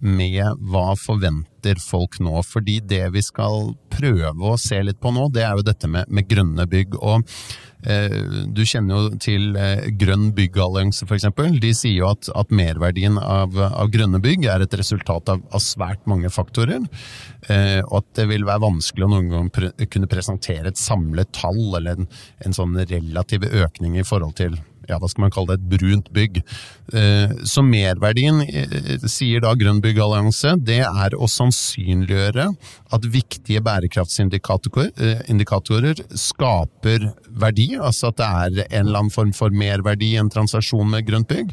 med 0.00 0.60
hva 0.72 0.92
forventer 0.98 1.80
folk 1.80 2.18
nå. 2.24 2.40
Fordi 2.46 2.78
det 2.80 3.04
vi 3.14 3.22
skal 3.24 3.74
prøve 3.92 4.52
å 4.52 4.58
se 4.60 4.80
litt 4.84 5.00
på 5.00 5.12
nå, 5.14 5.28
det 5.34 5.44
er 5.44 5.58
jo 5.58 5.66
dette 5.66 5.90
med, 5.90 6.08
med 6.08 6.28
grønne 6.30 6.66
bygg. 6.70 6.96
og 6.96 7.26
eh, 7.84 8.16
Du 8.48 8.62
kjenner 8.64 8.96
jo 8.96 9.20
til 9.20 9.58
eh, 9.60 9.90
Grønn 10.00 10.30
byggallianse 10.36 11.08
f.eks. 11.08 11.28
De 11.60 11.72
sier 11.76 11.98
jo 11.98 12.08
at, 12.10 12.30
at 12.32 12.54
merverdien 12.54 13.20
av, 13.20 13.58
av, 13.68 13.92
grønne 13.92 14.22
bygg 14.24 14.48
er 14.48 14.64
et 14.64 14.78
resultat 14.80 15.32
av, 15.32 15.44
av 15.52 15.64
svært 15.64 16.06
mange 16.10 16.32
faktorer. 16.32 16.86
Eh, 17.48 17.80
og 17.84 18.00
at 18.02 18.10
det 18.22 18.30
vil 18.32 18.48
være 18.48 18.64
vanskelig 18.64 19.06
å 19.06 19.12
noen 19.14 19.30
gang 19.34 19.52
pre 19.54 19.72
kunne 19.90 20.10
presentere 20.10 20.72
et 20.72 20.80
samlet 20.80 21.32
tall 21.36 21.60
eller 21.76 22.00
en, 22.00 22.10
en 22.46 22.56
sånn 22.56 22.78
relativ 22.88 23.46
økning 23.50 24.00
i 24.00 24.06
forhold 24.06 24.38
til 24.40 24.58
ja, 24.88 24.96
hva 24.98 25.08
skal 25.10 25.22
man 25.26 25.32
kalle 25.34 25.54
det, 25.54 25.60
et 25.60 25.80
brunt 25.80 26.08
bygg. 26.14 26.34
Eh, 26.94 27.30
så 27.48 27.62
merverdien, 27.66 28.36
eh, 28.42 28.98
sier 29.10 29.40
da 29.44 29.54
Grønn 29.58 29.82
byggallianse, 29.84 30.50
det 30.66 30.82
er 30.86 31.10
å 31.14 31.26
sannsynliggjøre 31.30 32.46
at 32.96 33.02
viktige 33.04 33.60
bærekraftsindikatorer 33.66 35.96
eh, 36.00 36.16
skaper 36.16 37.00
verdi, 37.28 37.68
altså 37.78 38.06
at 38.10 38.16
det 38.20 38.26
er 38.26 38.50
en 38.70 38.86
eller 38.86 38.98
annen 39.04 39.14
form 39.14 39.32
for 39.36 39.50
merverdi 39.54 40.08
i 40.14 40.20
en 40.20 40.32
transaksjon 40.32 40.90
med 40.90 41.06
grønt 41.08 41.28
bygg. 41.30 41.48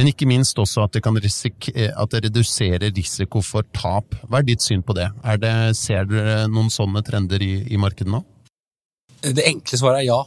Men 0.00 0.08
ikke 0.08 0.24
minst 0.24 0.56
også 0.56 0.86
at 0.86 0.94
det, 0.96 1.02
kan 1.04 1.16
at 1.16 2.10
det 2.14 2.24
reduserer 2.24 2.88
risiko 2.96 3.44
for 3.44 3.62
tap. 3.76 4.16
Hva 4.24 4.40
er 4.40 4.48
ditt 4.48 4.64
syn 4.64 4.80
på 4.80 4.96
det? 4.96 5.12
det 5.42 5.76
ser 5.76 6.08
dere 6.08 6.48
noen 6.48 6.72
sånne 6.72 7.04
trender 7.04 7.36
i, 7.44 7.68
i 7.68 7.76
markedet 7.76 8.08
nå? 8.14 8.22
Det 9.22 9.44
enkle 9.46 9.78
svaret 9.78 10.00
er 10.00 10.08
ja. 10.08 10.18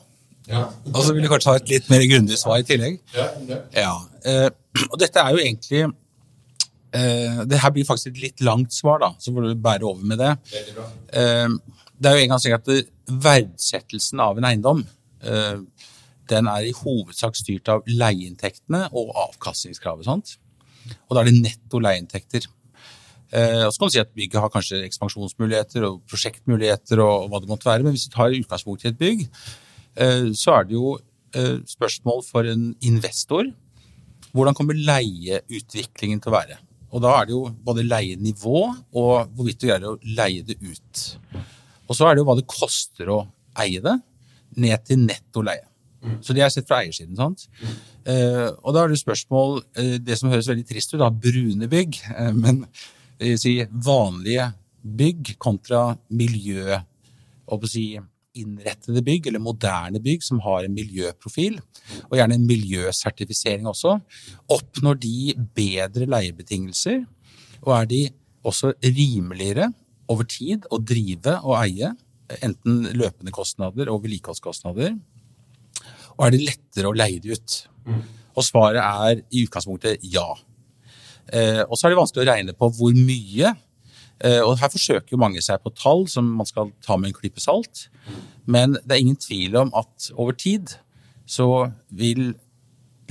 Ja. 0.49 0.65
Og 0.93 1.01
så 1.03 1.13
vil 1.15 1.25
du 1.25 1.29
kanskje 1.31 1.53
ha 1.53 1.59
et 1.59 1.71
litt 1.71 1.87
mer 1.89 2.03
grundig 2.09 2.37
svar 2.39 2.61
i 2.61 2.67
tillegg. 2.67 2.99
Ja, 3.15 3.29
ja. 3.49 3.61
ja. 3.75 3.93
Eh, 4.25 4.49
og 4.89 4.97
dette 5.01 5.21
er 5.21 5.31
jo 5.31 5.39
egentlig 5.39 5.81
eh, 5.85 7.41
Det 7.47 7.59
her 7.61 7.71
blir 7.73 7.87
faktisk 7.87 8.11
et 8.11 8.21
litt 8.23 8.43
langt 8.45 8.73
svar, 8.75 8.99
da, 9.01 9.11
så 9.21 9.33
får 9.33 9.49
du 9.49 9.63
bære 9.65 9.87
over 9.87 10.05
med 10.05 10.21
det. 10.21 10.33
Eh, 11.13 11.57
det 11.95 12.11
er 12.11 12.17
jo 12.17 12.25
en 12.25 12.33
gang 12.33 12.43
slik 12.43 12.57
at 12.57 12.71
verdsettelsen 13.25 14.21
av 14.23 14.39
en 14.39 14.49
eiendom 14.49 14.81
eh, 15.23 15.61
den 16.29 16.49
er 16.49 16.65
i 16.65 16.73
hovedsak 16.75 17.37
styrt 17.37 17.69
av 17.71 17.85
leieinntektene 17.89 18.87
og 18.97 19.13
avkastningskravet. 19.27 20.07
Sant? 20.07 20.37
Og 21.07 21.15
da 21.15 21.21
er 21.21 21.29
det 21.29 21.41
netto 21.41 21.81
leieinntekter. 21.81 22.47
Eh, 23.35 23.65
og 23.65 23.73
så 23.73 23.81
kan 23.81 23.89
du 23.89 23.95
si 23.95 24.01
at 24.01 24.13
Bygget 24.15 24.41
har 24.41 24.53
kanskje 24.53 24.83
ekspansjonsmuligheter 24.85 25.85
og 25.87 26.01
prosjektmuligheter, 26.09 27.01
og, 27.03 27.29
hva 27.29 27.41
det 27.41 27.51
måtte 27.51 27.69
være, 27.69 27.85
men 27.85 27.95
hvis 27.95 28.07
du 28.07 28.15
tar 28.15 28.35
utgangspunkt 28.37 28.85
i 28.85 28.91
et 28.91 28.99
bygg, 28.99 29.25
så 30.35 30.57
er 30.59 30.67
det 30.67 30.75
jo 30.75 30.95
eh, 31.35 31.59
spørsmål 31.69 32.23
for 32.27 32.47
en 32.49 32.69
investor. 32.85 33.47
Hvordan 34.35 34.57
kommer 34.57 34.77
leieutviklingen 34.77 36.21
til 36.23 36.33
å 36.33 36.35
være? 36.35 36.57
Og 36.95 37.03
da 37.03 37.13
er 37.17 37.27
det 37.27 37.35
jo 37.35 37.45
både 37.65 37.85
leienivå 37.87 38.59
og 38.95 39.31
hvorvidt 39.35 39.61
du 39.61 39.67
greier 39.67 39.87
å 39.89 39.99
leie 40.17 40.43
det 40.47 40.57
ut. 40.63 41.05
Og 41.85 41.95
så 41.95 42.07
er 42.07 42.15
det 42.15 42.23
jo 42.23 42.27
hva 42.29 42.37
det 42.39 42.47
koster 42.49 43.11
å 43.11 43.21
eie 43.61 43.81
det, 43.83 43.95
ned 44.59 44.83
til 44.87 45.01
netto 45.03 45.43
leie. 45.43 45.65
Så 46.21 46.35
det 46.37 46.43
er 46.45 46.51
sett 46.53 46.67
fra 46.69 46.83
eiersiden. 46.83 47.15
sant? 47.17 47.47
Eh, 48.05 48.47
og 48.61 48.75
da 48.75 48.83
er 48.83 48.91
det 48.91 48.99
spørsmål 49.01 49.63
Det 50.05 50.17
som 50.19 50.29
høres 50.29 50.45
veldig 50.51 50.67
trist 50.69 50.93
ut, 50.93 50.99
da, 51.01 51.09
brune 51.09 51.67
bygg. 51.71 51.97
men 52.37 52.65
si, 53.41 53.57
vanlige 53.71 54.51
bygg 54.85 55.35
kontra 55.41 55.95
miljø 56.13 56.77
og 57.45 57.61
på 57.61 57.67
å 57.67 57.69
si, 57.69 57.85
innrettede 58.37 59.03
bygg, 59.05 59.29
eller 59.29 59.43
moderne 59.43 60.01
bygg, 60.03 60.23
som 60.25 60.41
har 60.43 60.65
en 60.65 60.75
miljøprofil, 60.75 61.57
og 62.09 62.17
gjerne 62.19 62.37
en 62.39 62.47
miljøsertifisering 62.49 63.67
også, 63.71 63.97
oppnår 64.51 64.99
de 65.03 65.33
bedre 65.57 66.07
leiebetingelser, 66.09 67.03
og 67.65 67.73
er 67.79 67.89
de 67.91 68.01
også 68.45 68.75
rimeligere 68.83 69.71
over 70.11 70.27
tid 70.29 70.67
å 70.69 70.79
drive 70.81 71.39
og 71.41 71.57
eie, 71.63 71.91
enten 72.45 72.87
løpende 72.97 73.33
kostnader 73.33 73.89
og 73.93 74.03
vedlikeholdskostnader, 74.05 74.95
og 76.15 76.25
er 76.25 76.35
det 76.35 76.45
lettere 76.45 76.89
å 76.89 76.95
leie 76.95 77.21
det 77.21 77.35
ut? 77.35 77.55
Og 78.35 78.43
svaret 78.45 78.81
er 78.81 79.21
i 79.35 79.43
utgangspunktet 79.45 80.03
ja. 80.11 80.27
Eh, 81.27 81.61
og 81.65 81.75
så 81.75 81.87
er 81.87 81.93
det 81.93 81.99
vanskelig 81.99 82.23
å 82.23 82.29
regne 82.29 82.55
på 82.57 82.69
hvor 82.77 82.95
mye 82.95 83.51
og 84.23 84.55
her 84.61 84.71
forsøker 84.71 85.11
jo 85.11 85.19
mange 85.19 85.41
seg 85.43 85.59
på 85.63 85.73
tall 85.75 86.05
som 86.07 86.27
man 86.39 86.47
skal 86.47 86.69
ta 86.85 86.95
med 86.95 87.11
en 87.11 87.17
klype 87.17 87.41
salt. 87.43 87.87
Men 88.45 88.77
det 88.77 88.95
er 88.95 89.03
ingen 89.03 89.19
tvil 89.19 89.57
om 89.59 89.73
at 89.75 90.09
over 90.15 90.37
tid 90.37 90.77
så 91.27 91.71
vil 91.89 92.35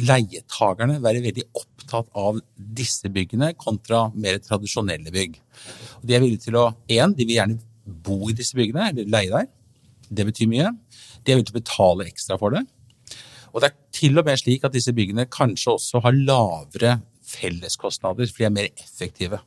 leietagerne 0.00 0.98
være 1.02 1.22
veldig 1.22 1.44
opptatt 1.54 2.08
av 2.18 2.40
disse 2.56 3.10
byggene 3.12 3.52
kontra 3.58 4.08
mer 4.14 4.40
tradisjonelle 4.42 5.12
bygg. 5.14 5.36
Og 6.00 6.08
de 6.08 6.16
er 6.16 6.24
villige 6.24 6.48
til 6.48 6.58
å 6.58 6.70
En, 6.88 7.14
de 7.14 7.26
vil 7.26 7.38
gjerne 7.38 7.60
bo 7.84 8.30
i 8.30 8.36
disse 8.36 8.56
byggene, 8.56 8.90
eller 8.90 9.10
leie 9.10 9.30
der. 9.30 9.50
Det 10.10 10.26
betyr 10.26 10.50
mye. 10.50 10.72
De 11.22 11.32
er 11.32 11.38
villige 11.38 11.52
til 11.52 11.58
å 11.58 11.60
betale 11.60 12.08
ekstra 12.08 12.38
for 12.40 12.54
det. 12.54 12.64
Og 13.54 13.62
det 13.62 13.70
er 13.70 13.76
til 13.94 14.18
og 14.18 14.26
med 14.26 14.40
slik 14.40 14.64
at 14.66 14.74
disse 14.74 14.94
byggene 14.94 15.28
kanskje 15.30 15.76
også 15.76 16.02
har 16.02 16.16
lavere 16.16 16.98
felleskostnader, 17.24 18.26
for 18.26 18.42
de 18.42 18.48
er 18.48 18.54
mer 18.54 18.70
effektive. 18.74 19.38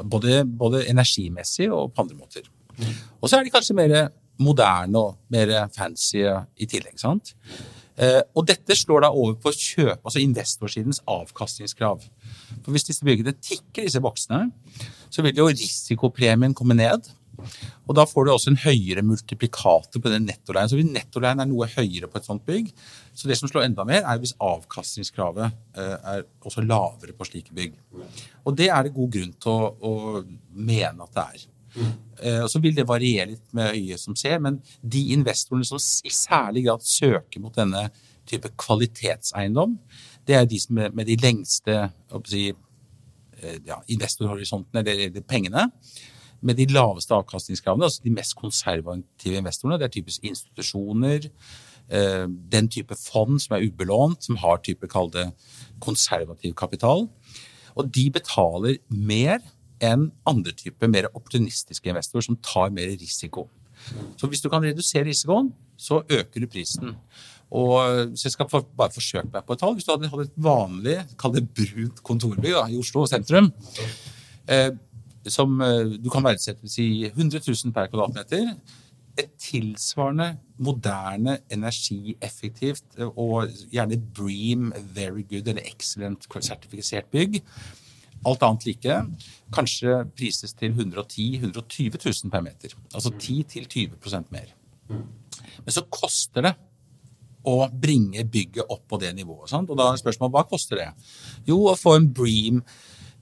Både, 0.00 0.44
både 0.44 0.86
energimessig 0.88 1.68
og 1.72 1.92
på 1.94 2.04
andre 2.04 2.16
måter. 2.16 2.48
Og 3.20 3.28
så 3.28 3.36
er 3.36 3.44
de 3.44 3.52
kanskje 3.52 3.76
mer 3.76 3.96
moderne 4.40 4.98
og 4.98 5.18
mer 5.32 5.68
fancy 5.74 6.22
i 6.24 6.66
tillegg. 6.66 6.96
sant? 7.00 7.34
Eh, 8.00 8.22
og 8.32 8.46
dette 8.48 8.76
slår 8.76 9.04
da 9.04 9.10
over 9.12 9.34
på 9.36 9.52
kjøp, 9.52 9.98
altså 9.98 10.22
investorsidens 10.22 11.02
avkastningskrav. 11.08 12.00
For 12.64 12.72
Hvis 12.72 12.88
disse 12.88 13.04
byggene 13.04 13.34
tikker 13.36 13.84
disse 13.84 14.00
boksene, 14.00 14.46
så 15.10 15.22
vil 15.26 15.36
jo 15.36 15.50
risikopremien 15.50 16.54
komme 16.56 16.78
ned. 16.78 17.10
Og 17.86 17.96
da 17.98 18.06
får 18.08 18.26
du 18.26 18.32
også 18.32 18.52
en 18.52 18.60
høyere 18.62 19.04
multiplikator 19.06 20.02
på 20.02 20.12
den 20.12 20.26
nettoleien. 20.28 20.70
Så 20.70 20.78
hvis 20.78 20.90
nettoleien 20.90 21.42
er 21.42 21.48
noe 21.50 21.68
høyere 21.70 22.10
på 22.10 22.20
et 22.20 22.28
sånt 22.28 22.44
bygg, 22.48 22.72
så 23.14 23.30
det 23.30 23.38
som 23.38 23.50
slår 23.50 23.68
enda 23.68 23.86
mer, 23.88 24.04
er 24.04 24.20
hvis 24.22 24.36
avkastningskravet 24.36 25.46
eh, 25.46 25.96
er 26.14 26.26
også 26.46 26.64
lavere 26.66 27.16
på 27.16 27.28
slike 27.28 27.56
bygg. 27.56 27.78
Og 28.44 28.58
det 28.58 28.70
er 28.72 28.86
det 28.86 28.96
god 28.96 29.16
grunn 29.16 29.32
til 29.40 29.54
å, 29.54 29.72
å 29.80 29.94
mene 30.56 31.08
at 31.08 31.16
det 31.16 31.26
er. 31.26 31.48
Mm. 31.70 31.90
Så 32.50 32.58
vil 32.60 32.74
det 32.74 32.82
variere 32.88 33.28
litt 33.30 33.52
med 33.56 33.76
øyet 33.76 34.02
som 34.02 34.16
ser, 34.18 34.40
men 34.42 34.56
de 34.82 35.04
investorene 35.14 35.64
som 35.64 35.78
i 35.78 36.10
særlig 36.12 36.64
grad 36.66 36.82
søker 36.84 37.40
mot 37.40 37.54
denne 37.54 37.86
type 38.30 38.50
kvalitetseiendom, 38.60 39.76
det 40.26 40.36
er 40.36 40.48
de 40.48 40.60
som 40.60 40.76
med, 40.78 40.94
med 40.94 41.08
de 41.08 41.16
lengste 41.20 41.76
si, 42.30 42.48
eh, 43.40 43.58
ja, 43.66 43.80
investorhorisontene, 43.90 44.84
eller 44.84 45.22
pengene 45.26 45.68
med 46.42 46.56
de 46.56 46.66
laveste 46.72 47.14
avkastningskravene, 47.14 47.84
altså 47.84 48.04
de 48.04 48.14
mest 48.14 48.36
konservative 48.38 49.40
investorene. 49.40 49.78
Det 49.78 49.88
er 49.88 49.94
typisk 49.98 50.24
institusjoner, 50.24 51.28
eh, 51.90 52.26
den 52.52 52.68
type 52.68 52.96
fond 52.96 53.40
som 53.40 53.56
er 53.56 53.66
ubelånt, 53.68 54.24
som 54.24 54.36
har 54.36 54.62
type 54.64 54.88
kall 54.88 55.10
konservativ 55.80 56.54
kapital. 56.54 57.08
Og 57.76 57.90
de 57.92 58.10
betaler 58.10 58.78
mer 58.90 59.40
enn 59.80 60.10
andre 60.28 60.52
typer 60.52 60.90
mer 60.92 61.08
opportunistiske 61.14 61.88
investorer 61.88 62.26
som 62.26 62.36
tar 62.36 62.70
mer 62.70 62.92
risiko. 63.00 63.48
Så 64.20 64.28
hvis 64.28 64.42
du 64.44 64.50
kan 64.52 64.62
redusere 64.62 65.08
risikoen, 65.08 65.52
så 65.80 66.02
øker 66.04 66.40
du 66.40 66.46
prisen. 66.46 66.96
Og 67.50 68.12
så 68.14 68.28
jeg 68.28 68.34
skal 68.36 68.50
bare 68.78 68.92
forsøke 68.94 69.30
meg 69.32 69.46
på 69.46 69.56
et 69.56 69.62
tall. 69.62 69.74
Hvis 69.74 69.88
du 69.88 69.94
hadde 69.94 70.10
hatt 70.12 70.28
et 70.28 70.36
vanlig, 70.38 70.98
kall 71.18 71.34
det 71.34 71.48
brunt 71.48 72.02
kontorbygg 72.06 72.54
da, 72.54 72.66
i 72.70 72.78
Oslo 72.78 73.06
sentrum, 73.10 73.50
eh, 74.46 74.70
som 75.32 75.60
eh, 75.64 75.96
du 75.98 76.10
kan 76.12 76.24
verdsette 76.26 76.68
si 76.70 77.06
100 77.08 77.42
000 77.46 77.74
per 77.74 77.90
kvadratmeter. 77.90 78.54
Et 79.18 79.30
tilsvarende 79.42 80.30
moderne, 80.62 81.38
energieffektivt 81.52 82.98
eh, 82.98 83.10
og 83.10 83.50
gjerne 83.72 84.00
Bream 84.16 84.72
Very 84.94 85.26
Good 85.28 85.50
eller 85.50 85.66
Excellent 85.66 86.28
sertifisert 86.40 87.10
bygg. 87.12 87.40
Alt 88.26 88.42
annet 88.44 88.66
like. 88.68 88.96
Kanskje 89.54 90.02
prises 90.16 90.52
til 90.52 90.74
110 90.74 91.40
000-120 91.46 92.00
000 92.24 92.32
per 92.32 92.42
meter. 92.44 92.74
Altså 92.94 93.12
10-20% 93.16 94.34
mer. 94.34 94.52
Men 94.90 95.72
så 95.72 95.86
koster 95.88 96.44
det 96.44 96.54
å 97.48 97.64
bringe 97.72 98.24
bygget 98.28 98.68
opp 98.68 98.84
på 98.90 98.98
det 99.00 99.14
nivået. 99.16 99.48
Sant? 99.52 99.70
Og 99.70 99.78
da 99.78 99.90
er 99.90 100.00
spørsmålet 100.00 100.36
hva 100.36 100.44
koster 100.48 100.80
det? 100.82 100.90
Jo, 101.48 101.62
å 101.70 101.78
få 101.78 101.96
en 101.96 102.08
Bream 102.12 102.60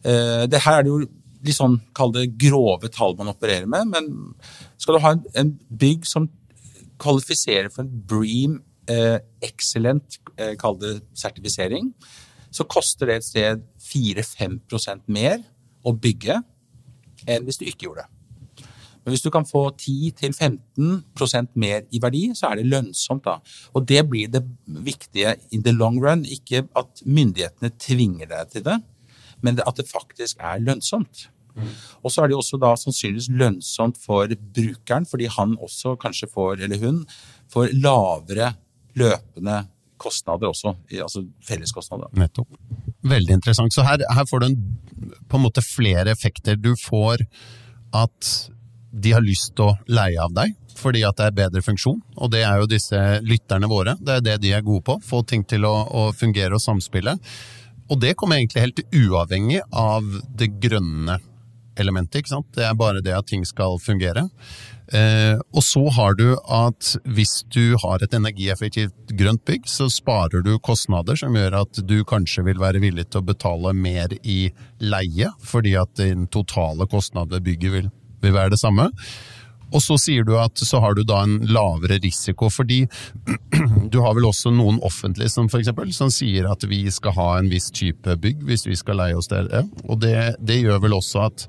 eh, 0.02 0.44
det 0.50 0.62
Her 0.64 0.80
er 0.80 0.86
det 0.86 0.94
jo 0.94 1.08
litt 1.44 1.56
sånn, 1.56 1.78
kall 1.96 2.12
det 2.14 2.30
grove 2.40 2.90
tall 2.94 3.16
man 3.18 3.30
opererer 3.32 3.68
med, 3.70 3.92
men 3.92 4.08
skal 4.80 4.96
du 4.96 5.04
ha 5.04 5.14
en, 5.16 5.24
en 5.38 5.54
bygg 5.80 6.06
som 6.08 6.28
kvalifiserer 6.98 7.70
for 7.70 7.84
en 7.84 8.02
Bream 8.10 8.58
eh, 8.90 9.18
excellent, 9.44 10.18
eh, 10.36 10.54
kall 10.58 10.78
det 10.80 10.98
sertifisering, 11.18 11.92
så 12.50 12.66
koster 12.66 13.10
det 13.10 13.18
et 13.18 13.28
sted 13.28 13.64
4-5 13.84 15.04
mer 15.12 15.42
å 15.86 15.92
bygge 15.94 16.40
enn 17.28 17.44
hvis 17.46 17.60
du 17.60 17.66
ikke 17.68 17.88
gjorde 17.88 18.06
det. 18.06 18.14
Men 19.08 19.14
hvis 19.14 19.24
du 19.24 19.30
kan 19.32 19.46
få 19.48 19.62
10-15% 19.72 21.54
mer 21.56 21.86
i 21.96 22.00
verdi, 22.02 22.26
så 22.36 22.50
er 22.50 22.58
det 22.58 22.66
lønnsomt. 22.68 23.24
da. 23.24 23.38
Og 23.72 23.86
det 23.88 24.02
blir 24.04 24.28
det 24.28 24.42
viktige 24.66 25.36
in 25.50 25.62
the 25.64 25.72
long 25.72 25.96
run. 25.96 26.26
Ikke 26.28 26.66
at 26.76 27.00
myndighetene 27.06 27.70
tvinger 27.80 28.28
deg 28.28 28.50
til 28.52 28.66
det, 28.66 28.76
men 29.44 29.60
at 29.64 29.78
det 29.78 29.88
faktisk 29.88 30.40
er 30.40 30.62
lønnsomt. 30.64 31.28
Mm. 31.58 31.72
Og 32.06 32.12
så 32.12 32.22
er 32.22 32.28
det 32.28 32.36
jo 32.36 32.42
også 32.42 32.60
da 32.62 32.74
sannsynligvis 32.78 33.30
lønnsomt 33.34 33.98
for 34.02 34.30
brukeren, 34.54 35.06
fordi 35.08 35.30
han 35.34 35.56
også 35.58 35.96
kanskje 36.00 36.30
får, 36.30 36.62
eller 36.66 36.82
hun, 36.82 37.02
får 37.52 37.74
lavere 37.78 38.52
løpende 38.98 39.62
kostnader 39.98 40.52
også, 40.52 40.74
altså 41.02 41.24
felleskostnader. 41.46 42.12
Nettopp. 42.18 42.54
Veldig 43.08 43.38
interessant. 43.38 43.74
Så 43.74 43.82
her, 43.86 44.02
her 44.14 44.28
får 44.30 44.42
du 44.42 44.46
en, 44.46 44.60
på 45.28 45.38
en 45.38 45.44
måte 45.44 45.64
flere 45.64 46.12
effekter. 46.14 46.58
Du 46.58 46.74
får 46.78 47.24
at 47.96 48.30
de 48.92 49.12
har 49.12 49.24
lyst 49.24 49.54
til 49.56 49.68
å 49.68 49.76
leie 49.90 50.18
av 50.22 50.32
deg, 50.34 50.54
fordi 50.78 51.02
at 51.06 51.18
det 51.18 51.28
er 51.28 51.36
bedre 51.36 51.62
funksjon. 51.64 51.98
Og 52.16 52.30
det 52.32 52.44
er 52.46 52.62
jo 52.62 52.70
disse 52.70 52.98
lytterne 53.26 53.70
våre. 53.70 53.96
Det 54.00 54.18
er 54.18 54.24
det 54.24 54.36
de 54.44 54.54
er 54.54 54.66
gode 54.66 54.84
på. 54.86 54.98
Få 55.04 55.22
ting 55.26 55.44
til 55.48 55.66
å, 55.68 55.74
å 55.90 56.08
fungere 56.16 56.56
og 56.56 56.62
samspille. 56.62 57.18
Og 57.88 58.00
det 58.02 58.16
kommer 58.20 58.38
egentlig 58.38 58.66
helt 58.66 58.84
uavhengig 58.92 59.62
av 59.72 60.04
det 60.38 60.52
grønne 60.62 61.18
elementet. 61.78 62.20
ikke 62.20 62.34
sant? 62.34 62.48
Det 62.56 62.66
er 62.66 62.76
bare 62.78 63.02
det 63.04 63.14
at 63.14 63.28
ting 63.30 63.44
skal 63.46 63.78
fungere. 63.80 64.26
Eh, 64.92 65.36
og 65.52 65.62
så 65.64 65.82
har 65.92 66.16
du 66.16 66.32
at 66.34 66.94
hvis 67.04 67.42
du 67.52 67.76
har 67.82 68.02
et 68.02 68.14
energieffektivt 68.16 69.12
grønt 69.18 69.44
bygg, 69.48 69.68
så 69.68 69.88
sparer 69.92 70.42
du 70.44 70.56
kostnader 70.64 71.18
som 71.18 71.36
gjør 71.36 71.60
at 71.62 71.82
du 71.84 72.00
kanskje 72.08 72.46
vil 72.48 72.60
være 72.62 72.82
villig 72.82 73.08
til 73.10 73.22
å 73.22 73.28
betale 73.28 73.74
mer 73.76 74.14
i 74.22 74.40
leie, 74.80 75.32
fordi 75.44 75.76
at 75.80 75.92
din 76.00 76.26
totale 76.32 76.88
kostnad 76.90 77.34
ved 77.34 77.44
bygget 77.46 77.74
vil, 77.74 77.90
vil 78.24 78.36
være 78.36 78.56
det 78.56 78.62
samme. 78.62 78.88
Og 79.72 79.82
så 79.84 79.98
sier 80.00 80.24
du 80.24 80.34
at 80.40 80.58
så 80.64 80.80
har 80.82 80.96
du 80.96 81.02
da 81.06 81.22
en 81.24 81.38
lavere 81.48 81.98
risiko, 82.02 82.48
fordi 82.52 82.84
du 83.92 83.98
har 84.04 84.14
vel 84.16 84.28
også 84.28 84.52
noen 84.54 84.80
offentlige 84.86 85.32
som 85.32 85.50
for 85.52 85.60
eksempel, 85.60 85.92
som 85.96 86.12
sier 86.12 86.48
at 86.50 86.64
vi 86.68 86.84
skal 86.94 87.16
ha 87.18 87.30
en 87.38 87.50
viss 87.52 87.70
type 87.74 88.16
bygg 88.22 88.46
hvis 88.48 88.66
vi 88.68 88.78
skal 88.78 89.00
leie 89.02 89.18
oss 89.18 89.30
der. 89.32 89.50
Og 89.86 90.00
det, 90.04 90.16
det 90.40 90.62
gjør 90.62 90.82
vel 90.86 90.96
også 90.98 91.26
at 91.28 91.48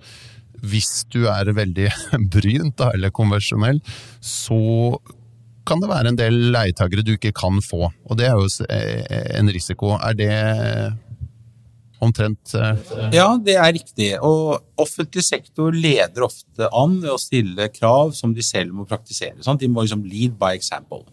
hvis 0.59 1.05
du 1.13 1.23
er 1.31 1.53
veldig 1.55 1.87
brynt 2.33 2.77
da, 2.81 2.91
eller 2.95 3.15
konvensjonell, 3.15 3.79
så 4.19 4.59
kan 5.69 5.81
det 5.83 5.91
være 5.91 6.11
en 6.11 6.17
del 6.17 6.39
leietagere 6.53 7.05
du 7.05 7.13
ikke 7.13 7.35
kan 7.37 7.59
få. 7.63 7.91
Og 8.09 8.17
det 8.19 8.27
er 8.27 8.39
jo 8.39 8.47
eh, 8.73 9.37
en 9.37 9.51
risiko. 9.53 9.93
Er 10.01 10.17
det 10.17 10.33
omtrent 12.03 12.53
eh, 12.55 12.93
Ja, 13.15 13.27
det 13.41 13.57
er 13.59 13.73
riktig. 13.75 14.11
Og 14.25 14.59
offentlig 14.79 15.25
sektor 15.27 15.75
leder 15.75 16.25
ofte 16.27 16.69
an 16.75 16.99
ved 17.03 17.11
å 17.13 17.19
stille 17.21 17.69
krav 17.73 18.15
som 18.17 18.33
de 18.35 18.45
selv 18.45 18.75
må 18.75 18.87
praktisere. 18.89 19.39
Sant? 19.45 19.61
De 19.61 19.69
må 19.71 19.85
liksom 19.85 20.05
lead 20.07 20.37
by 20.39 20.55
example. 20.57 21.03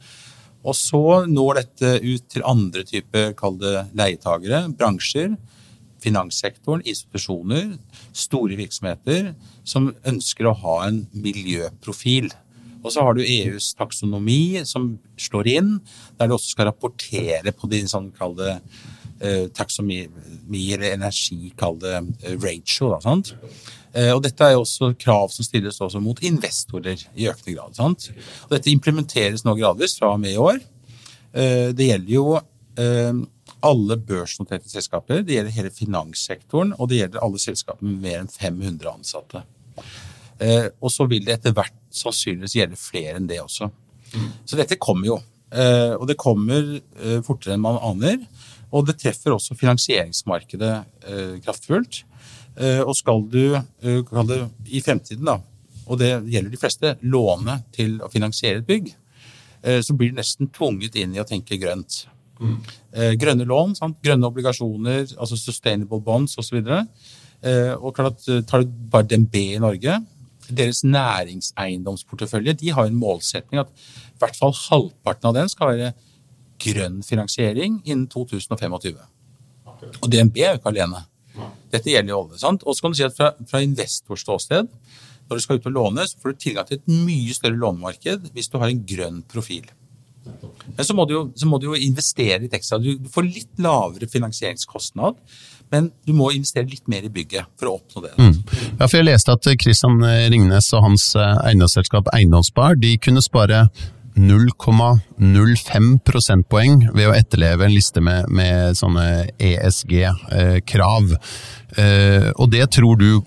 Og 0.67 0.75
så 0.75 1.25
når 1.31 1.61
dette 1.61 1.93
ut 2.03 2.25
til 2.33 2.47
andre 2.47 2.83
typer, 2.87 3.31
kall 3.39 3.59
det 3.61 3.75
leietagere, 3.99 4.65
bransjer, 4.75 5.37
finanssektoren, 6.03 6.83
institusjoner, 6.87 7.77
store 8.15 8.59
virksomheter 8.59 9.33
som 9.67 9.93
ønsker 10.07 10.49
å 10.49 10.57
ha 10.65 10.81
en 10.89 11.05
miljøprofil. 11.15 12.29
Og 12.83 12.93
så 12.95 13.03
har 13.03 13.17
du 13.17 13.25
EUs 13.25 13.73
taksonomi 13.79 14.63
som 14.69 14.93
slår 15.19 15.51
inn, 15.57 15.73
der 16.19 16.29
du 16.29 16.37
også 16.37 16.55
skal 16.55 16.71
rapportere 16.71 17.55
på 17.55 17.71
de 17.71 17.83
sånn, 17.91 18.13
kall 18.15 18.37
det 18.39 18.59
eh, 19.21 20.93
energi, 20.93 21.53
kall 21.57 21.79
det 21.79 21.95
eh, 22.23 22.37
ratio. 22.37 22.91
Da, 22.93 23.01
sant? 23.01 23.35
Eh, 23.93 24.13
og 24.13 24.23
dette 24.25 24.45
er 24.45 24.53
jo 24.55 24.65
også 24.65 24.93
krav 24.99 25.31
som 25.33 25.45
stilles 25.45 25.81
også 25.81 26.01
mot 26.01 26.21
investorer 26.23 27.01
i 27.15 27.29
økende 27.29 27.57
grad. 27.57 27.77
Sant? 27.77 28.11
Og 28.47 28.57
dette 28.57 28.71
implementeres 28.71 29.45
nå 29.45 29.57
gradvis 29.57 29.97
fra 29.99 30.13
og 30.15 30.21
med 30.21 30.35
i 30.35 30.41
år. 30.41 30.61
Eh, 31.33 31.73
det 31.77 31.91
gjelder 31.91 32.15
jo 32.15 32.39
alle 33.65 33.97
børsnoterte 33.97 34.69
selskaper, 34.69 35.23
det 35.25 35.33
gjelder 35.33 35.55
hele 35.55 35.71
finanssektoren, 35.73 36.75
og 36.77 36.91
det 36.91 36.99
gjelder 36.99 37.23
alle 37.25 37.39
selskaper 37.41 37.87
med 37.87 38.03
mer 38.03 38.19
enn 38.21 38.29
500 38.29 38.91
ansatte. 38.91 39.41
Og 40.85 40.93
så 40.93 41.07
vil 41.09 41.25
det 41.25 41.39
etter 41.39 41.55
hvert 41.57 41.73
sannsynligvis 41.89 42.59
gjelde 42.59 42.77
flere 42.77 43.17
enn 43.17 43.31
det 43.31 43.41
også. 43.41 43.71
Så 44.45 44.61
dette 44.61 44.77
kommer 44.77 45.09
jo. 45.09 45.17
Og 45.57 46.05
det 46.05 46.19
kommer 46.21 46.69
fortere 47.25 47.57
enn 47.57 47.65
man 47.65 47.81
aner. 47.81 48.29
Og 48.75 48.87
det 48.89 48.99
treffer 49.01 49.35
også 49.35 49.57
finansieringsmarkedet 49.59 50.73
eh, 51.07 51.35
kraftfullt. 51.45 52.03
Eh, 52.57 52.81
og 52.83 52.95
skal 52.99 53.23
du 53.31 53.57
eh, 53.57 54.27
det 54.31 54.41
i 54.73 54.83
fremtiden, 54.85 55.27
da, 55.29 55.39
og 55.87 56.01
det 56.01 56.11
gjelder 56.33 56.53
de 56.53 56.61
fleste, 56.61 56.95
låne 57.07 57.61
til 57.75 58.01
å 58.03 58.11
finansiere 58.13 58.63
et 58.63 58.67
bygg, 58.69 58.95
så 59.83 59.95
blir 59.99 60.13
du 60.13 60.19
nesten 60.21 60.47
tvunget 60.55 60.95
inn 61.01 61.15
i 61.17 61.19
å 61.19 61.25
tenke 61.27 61.57
grønt. 61.59 62.05
Mm. 62.39 62.59
Grønne 63.19 63.47
lån, 63.49 63.73
sant? 63.75 63.97
grønne 64.05 64.29
obligasjoner, 64.29 65.09
altså 65.17 65.39
sustainable 65.41 65.99
bonds 66.07 66.37
osv. 66.39 66.61
Og, 66.61 66.93
så 67.41 67.55
og 67.81 67.97
klart 67.97 68.23
tar 68.47 68.63
du 68.63 68.77
bare 68.93 69.09
DNB 69.11 69.35
i 69.41 69.63
Norge, 69.63 69.97
deres 70.47 70.85
næringseiendomsportefølje 70.87 72.55
de 72.61 72.75
har 72.77 72.87
en 72.87 73.01
målsetning 73.01 73.65
at 73.65 73.73
i 73.73 74.21
hvert 74.23 74.39
fall 74.39 74.55
halvparten 74.55 75.31
av 75.31 75.37
den 75.41 75.51
skal 75.51 75.73
være 75.73 75.91
grønn 76.63 77.03
finansiering 77.07 77.81
innen 77.85 78.07
2025. 78.13 78.97
Og 80.01 80.09
DNB 80.11 80.41
er 80.43 80.55
jo 80.55 80.61
ikke 80.61 80.73
alene. 80.73 81.03
Dette 81.73 81.93
gjelder 81.93 82.15
jo 82.15 82.21
alle. 82.23 82.39
sant? 82.41 82.65
Og 82.65 82.77
så 82.77 82.85
kan 82.85 82.95
du 82.95 82.99
si 82.99 83.07
at 83.07 83.17
fra, 83.17 83.33
fra 83.49 83.63
investors 83.65 84.23
ståsted, 84.25 84.71
når 85.27 85.39
du 85.39 85.43
skal 85.43 85.59
ut 85.59 85.67
og 85.69 85.75
låne, 85.75 86.07
så 86.07 86.21
får 86.23 86.35
du 86.35 86.45
tilgang 86.45 86.69
til 86.69 86.79
et 86.79 86.87
mye 86.93 87.35
større 87.35 87.59
lånemarked 87.59 88.31
hvis 88.35 88.49
du 88.53 88.61
har 88.63 88.71
en 88.71 88.85
grønn 88.87 89.21
profil. 89.29 89.67
Men 90.77 90.87
så 90.87 90.95
må 90.95 91.07
du 91.07 91.15
jo, 91.15 91.27
må 91.47 91.59
du 91.63 91.69
jo 91.69 91.79
investere 91.79 92.41
litt 92.43 92.55
ekstra. 92.57 92.79
Du 92.83 93.09
får 93.11 93.27
litt 93.27 93.61
lavere 93.63 94.09
finansieringskostnad, 94.11 95.19
men 95.75 95.91
du 96.07 96.13
må 96.15 96.31
investere 96.35 96.69
litt 96.71 96.87
mer 96.91 97.07
i 97.07 97.11
bygget 97.11 97.51
for 97.59 97.71
å 97.71 97.77
oppnå 97.81 98.05
det. 98.05 98.15
Mm. 98.19 98.35
Ja, 98.79 98.87
for 98.87 98.99
Jeg 98.99 99.09
leste 99.09 99.35
at 99.35 99.49
Kristian 99.63 100.03
Ringnes 100.31 100.71
og 100.77 100.85
hans 100.87 101.09
eh, 101.19 101.37
eiendomsselskap 101.51 102.11
Eiendomsspar 102.15 102.79
de 102.79 102.95
kunne 103.03 103.23
spare 103.25 103.67
0,05 104.17 105.99
prosentpoeng 106.05 106.87
ved 106.97 107.11
å 107.11 107.15
etterleve 107.17 107.67
en 107.67 107.75
liste 107.75 108.01
med, 108.01 108.31
med 108.33 108.79
sånne 108.79 109.27
ESG-krav. 109.37 111.13
Eh, 111.77 112.31
og 112.41 112.49
det 112.55 112.65
tror 112.73 112.97
du 112.97 113.21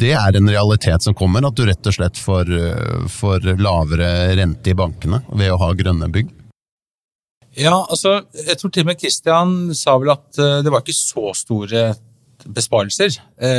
det 0.00 0.12
er 0.18 0.36
en 0.36 0.50
realitet 0.52 1.06
som 1.06 1.16
kommer, 1.16 1.46
at 1.48 1.56
du 1.56 1.64
rett 1.64 1.88
og 1.88 1.96
slett 1.96 2.20
får, 2.20 2.52
eh, 2.52 3.08
får 3.08 3.48
lavere 3.60 4.10
rente 4.36 4.72
i 4.72 4.76
bankene 4.76 5.22
ved 5.32 5.54
å 5.54 5.58
ha 5.62 5.72
grønne 5.78 6.10
bygg? 6.12 6.36
Ja, 7.56 7.74
altså, 7.80 8.20
jeg 8.36 8.60
tror 8.60 8.70
til 8.70 8.84
og 8.84 8.92
med 8.92 9.00
Christian 9.00 9.56
sa 9.74 9.96
vel 9.98 10.12
at 10.12 10.38
eh, 10.38 10.60
det 10.60 10.72
var 10.72 10.84
ikke 10.84 11.00
så 11.00 11.32
store 11.36 11.88
besparelser. 12.40 13.18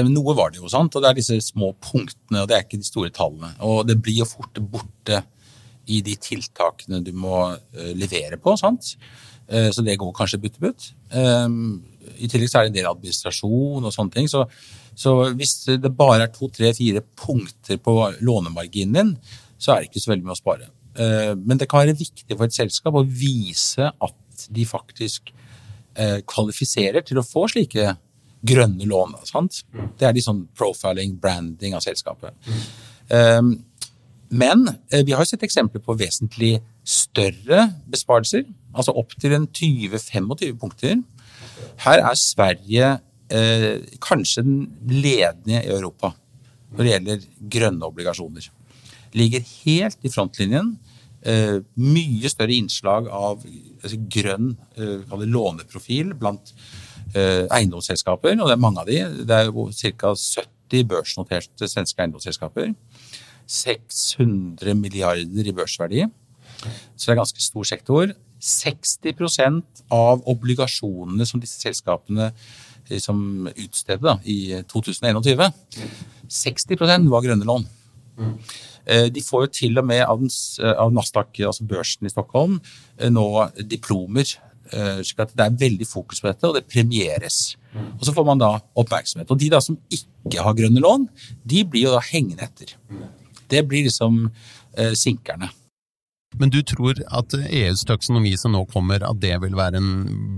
Noe 0.10 0.34
var 0.34 0.50
det 0.50 0.58
jo, 0.58 0.70
sant? 0.70 0.96
og 0.98 1.04
det 1.04 1.12
er 1.12 1.18
disse 1.20 1.36
små 1.46 1.68
punktene, 1.78 2.42
og 2.42 2.48
det 2.50 2.56
er 2.56 2.64
ikke 2.66 2.80
de 2.82 2.88
store 2.88 3.12
tallene. 3.14 3.52
Og 3.62 3.84
det 3.86 4.00
blir 4.02 4.24
jo 4.24 4.26
fort 4.26 4.58
borte 4.58 5.20
i 5.90 6.02
de 6.06 6.16
tiltakene 6.22 7.02
du 7.04 7.12
må 7.18 7.38
uh, 7.54 7.92
levere 7.98 8.40
på. 8.42 8.56
sant? 8.60 8.94
Uh, 9.52 9.70
så 9.74 9.84
det 9.86 9.98
går 10.00 10.14
kanskje 10.16 10.42
butt-butt. 10.44 10.92
Um, 11.14 11.82
I 12.18 12.30
tillegg 12.30 12.52
så 12.52 12.60
er 12.60 12.68
det 12.68 12.74
en 12.74 12.78
del 12.80 12.92
administrasjon 12.92 13.88
og 13.88 13.96
sånne 13.96 14.16
ting. 14.16 14.30
Så, 14.32 14.46
så 14.98 15.16
hvis 15.38 15.58
det 15.72 15.96
bare 15.98 16.28
er 16.28 16.34
to, 16.36 16.52
tre, 16.54 16.74
fire 16.78 17.04
punkter 17.26 17.82
på 17.82 17.96
lånemarginen 18.22 19.00
din, 19.00 19.16
så 19.62 19.74
er 19.74 19.82
det 19.82 19.92
ikke 19.92 20.04
så 20.04 20.14
veldig 20.14 20.28
mye 20.28 20.38
å 20.38 20.42
spare. 20.42 20.72
Uh, 20.98 21.34
men 21.40 21.60
det 21.60 21.70
kan 21.72 21.84
være 21.84 22.00
viktig 22.00 22.36
for 22.36 22.48
et 22.48 22.58
selskap 22.58 22.98
å 22.98 23.06
vise 23.08 23.92
at 23.92 24.48
de 24.50 24.64
faktisk 24.66 25.36
kvalifiserer 25.92 27.04
til 27.04 27.20
å 27.20 27.24
få 27.26 27.42
slike 27.52 27.92
grønne 28.48 28.86
lån. 28.88 29.18
Sant? 29.28 29.62
Det 30.00 30.08
er 30.08 30.16
litt 30.16 30.26
sånn 30.26 30.46
profiling, 30.58 31.18
branding 31.20 31.76
av 31.78 31.84
selskapet. 31.84 32.32
Um, 33.12 33.58
men 34.32 34.64
eh, 34.92 35.04
vi 35.06 35.16
har 35.16 35.28
sett 35.28 35.44
eksempler 35.44 35.84
på 35.84 35.96
vesentlig 36.00 36.56
større 36.88 37.68
besparelser, 37.92 38.46
altså 38.72 38.96
opptil 38.96 39.36
20-25 39.36 40.58
punkter. 40.60 41.02
Her 41.84 42.04
er 42.08 42.20
Sverige 42.20 42.94
eh, 43.32 43.84
kanskje 44.04 44.46
den 44.48 44.64
ledende 44.88 45.60
i 45.62 45.72
Europa 45.72 46.14
når 46.72 46.84
det 46.84 46.94
gjelder 46.94 47.26
grønne 47.52 47.90
obligasjoner. 47.90 48.48
Ligger 49.20 49.44
helt 49.66 50.08
i 50.08 50.12
frontlinjen. 50.14 50.72
Eh, 51.22 51.60
mye 51.78 52.32
større 52.32 52.56
innslag 52.56 53.10
av 53.14 53.44
altså, 53.44 54.00
grønn 54.16 54.56
eh, 54.80 55.12
låneprofil 55.28 56.16
blant 56.18 56.54
eh, 57.14 57.44
eiendomsselskaper, 57.52 58.40
og 58.40 58.48
det 58.48 58.56
er 58.56 58.64
mange 58.64 58.82
av 58.82 58.90
de. 58.90 59.04
Det 59.28 59.38
er 59.38 59.52
ca. 59.52 60.16
70 60.16 60.88
børsnoterte 60.90 61.68
svenske 61.68 62.02
eiendomsselskaper. 62.02 62.72
600 63.52 64.76
milliarder 64.80 65.48
i 65.48 65.56
børsverdi. 65.56 66.06
Så 66.96 67.10
det 67.10 67.16
er 67.16 67.22
ganske 67.22 67.44
stor 67.44 67.68
sektor. 67.68 68.14
60% 68.42 69.84
av 69.94 70.24
obligasjonene 70.30 71.28
som 71.30 71.42
disse 71.42 71.62
selskapene 71.62 72.32
liksom 72.90 73.50
utstedte 73.52 74.04
da, 74.04 74.18
i 74.26 74.64
2021, 74.72 75.46
60% 76.32 77.12
var 77.12 77.26
grønne 77.26 77.48
lån. 77.48 77.68
Eh, 78.86 79.08
de 79.14 79.24
får 79.24 79.46
jo 79.46 79.52
til 79.60 79.80
og 79.80 79.88
med 79.88 80.02
av, 80.04 80.24
av 80.74 80.94
Nasdaq, 80.94 81.44
altså 81.48 81.68
børsen 81.70 82.10
i 82.10 82.12
Stockholm, 82.12 82.60
eh, 82.98 83.12
nå 83.14 83.28
diplomer. 83.62 84.38
slik 84.72 85.20
at 85.20 85.34
det 85.36 85.44
er 85.44 85.56
veldig 85.60 85.84
fokus 85.84 86.22
på 86.24 86.30
dette, 86.30 86.48
og 86.48 86.56
det 86.56 86.70
premieres. 86.72 87.58
Og 88.00 88.06
Så 88.08 88.14
får 88.16 88.24
man 88.24 88.40
da 88.40 88.54
oppmerksomhet. 88.80 89.28
Og 89.28 89.40
de 89.40 89.50
da 89.52 89.60
som 89.60 89.76
ikke 89.92 90.40
har 90.40 90.56
grønne 90.56 90.80
lån, 90.80 91.10
de 91.44 91.64
blir 91.68 91.90
jo 91.90 91.92
da 91.92 92.00
hengende 92.00 92.48
etter. 92.48 92.72
Det 93.52 93.66
blir 93.68 93.88
liksom 93.88 94.24
eh, 94.78 94.94
sinkerne. 94.98 95.52
Men 96.40 96.52
du 96.52 96.62
tror 96.64 97.02
at 97.12 97.34
EUs 97.36 97.84
taksonomi 97.88 98.32
som 98.40 98.54
nå 98.56 98.64
kommer, 98.72 99.04
at 99.04 99.20
det 99.20 99.34
vil 99.44 99.60
en, 99.60 99.90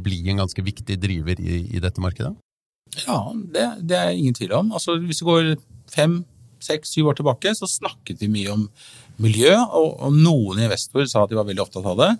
bli 0.05 0.23
en 0.31 0.41
ganske 0.41 0.65
viktig 0.65 0.97
driver 1.01 1.37
i, 1.37 1.67
i 1.69 1.81
dette 1.83 2.01
markedet? 2.01 2.33
Ja, 3.05 3.19
det, 3.33 3.67
det, 3.81 3.97
er 3.97 4.13
ingen 4.13 4.33
tvil 4.37 4.55
om. 4.57 4.71
Altså, 4.73 4.97
hvis 5.01 5.21
vi 5.21 5.29
går 5.29 5.51
fem, 5.93 6.23
seks, 6.63 6.95
syv 6.95 7.11
år 7.11 7.19
tilbake, 7.19 7.53
så 7.57 7.69
snakket 7.69 8.21
vi 8.23 8.31
mye 8.31 8.53
om 8.53 8.65
miljø, 9.21 9.53
og, 9.53 9.93
og 10.07 10.17
noen 10.17 10.63
investorer 10.65 11.09
sa 11.09 11.23
at 11.23 11.33
de 11.33 11.37
var 11.37 11.47
veldig 11.49 11.65
opptatt 11.65 11.89
av 11.93 12.01
det. 12.01 12.11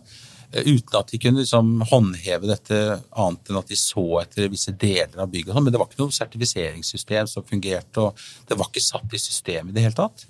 Eh, 0.53 0.69
uten 0.69 0.99
at 0.99 1.09
de 1.09 1.19
kunne 1.21 1.41
liksom 1.41 1.75
håndheve 1.89 2.49
dette 2.49 2.79
annet 3.09 3.49
enn 3.49 3.61
at 3.61 3.71
de 3.71 3.77
så 3.79 4.05
etter 4.21 4.51
visse 4.53 4.73
deler 4.77 5.23
av 5.23 5.31
bygget. 5.33 5.55
Men 5.57 5.73
det 5.73 5.81
var 5.81 5.89
ikke 5.89 6.03
noe 6.03 6.13
sertifiseringssystem 6.13 7.29
som 7.29 7.47
fungerte, 7.47 8.09
og 8.09 8.49
det 8.49 8.59
var 8.59 8.69
ikke 8.69 8.85
satt 8.85 9.17
i 9.17 9.21
system 9.21 9.71
i 9.71 9.75
det 9.77 9.87
hele 9.87 9.97
tatt. 9.97 10.27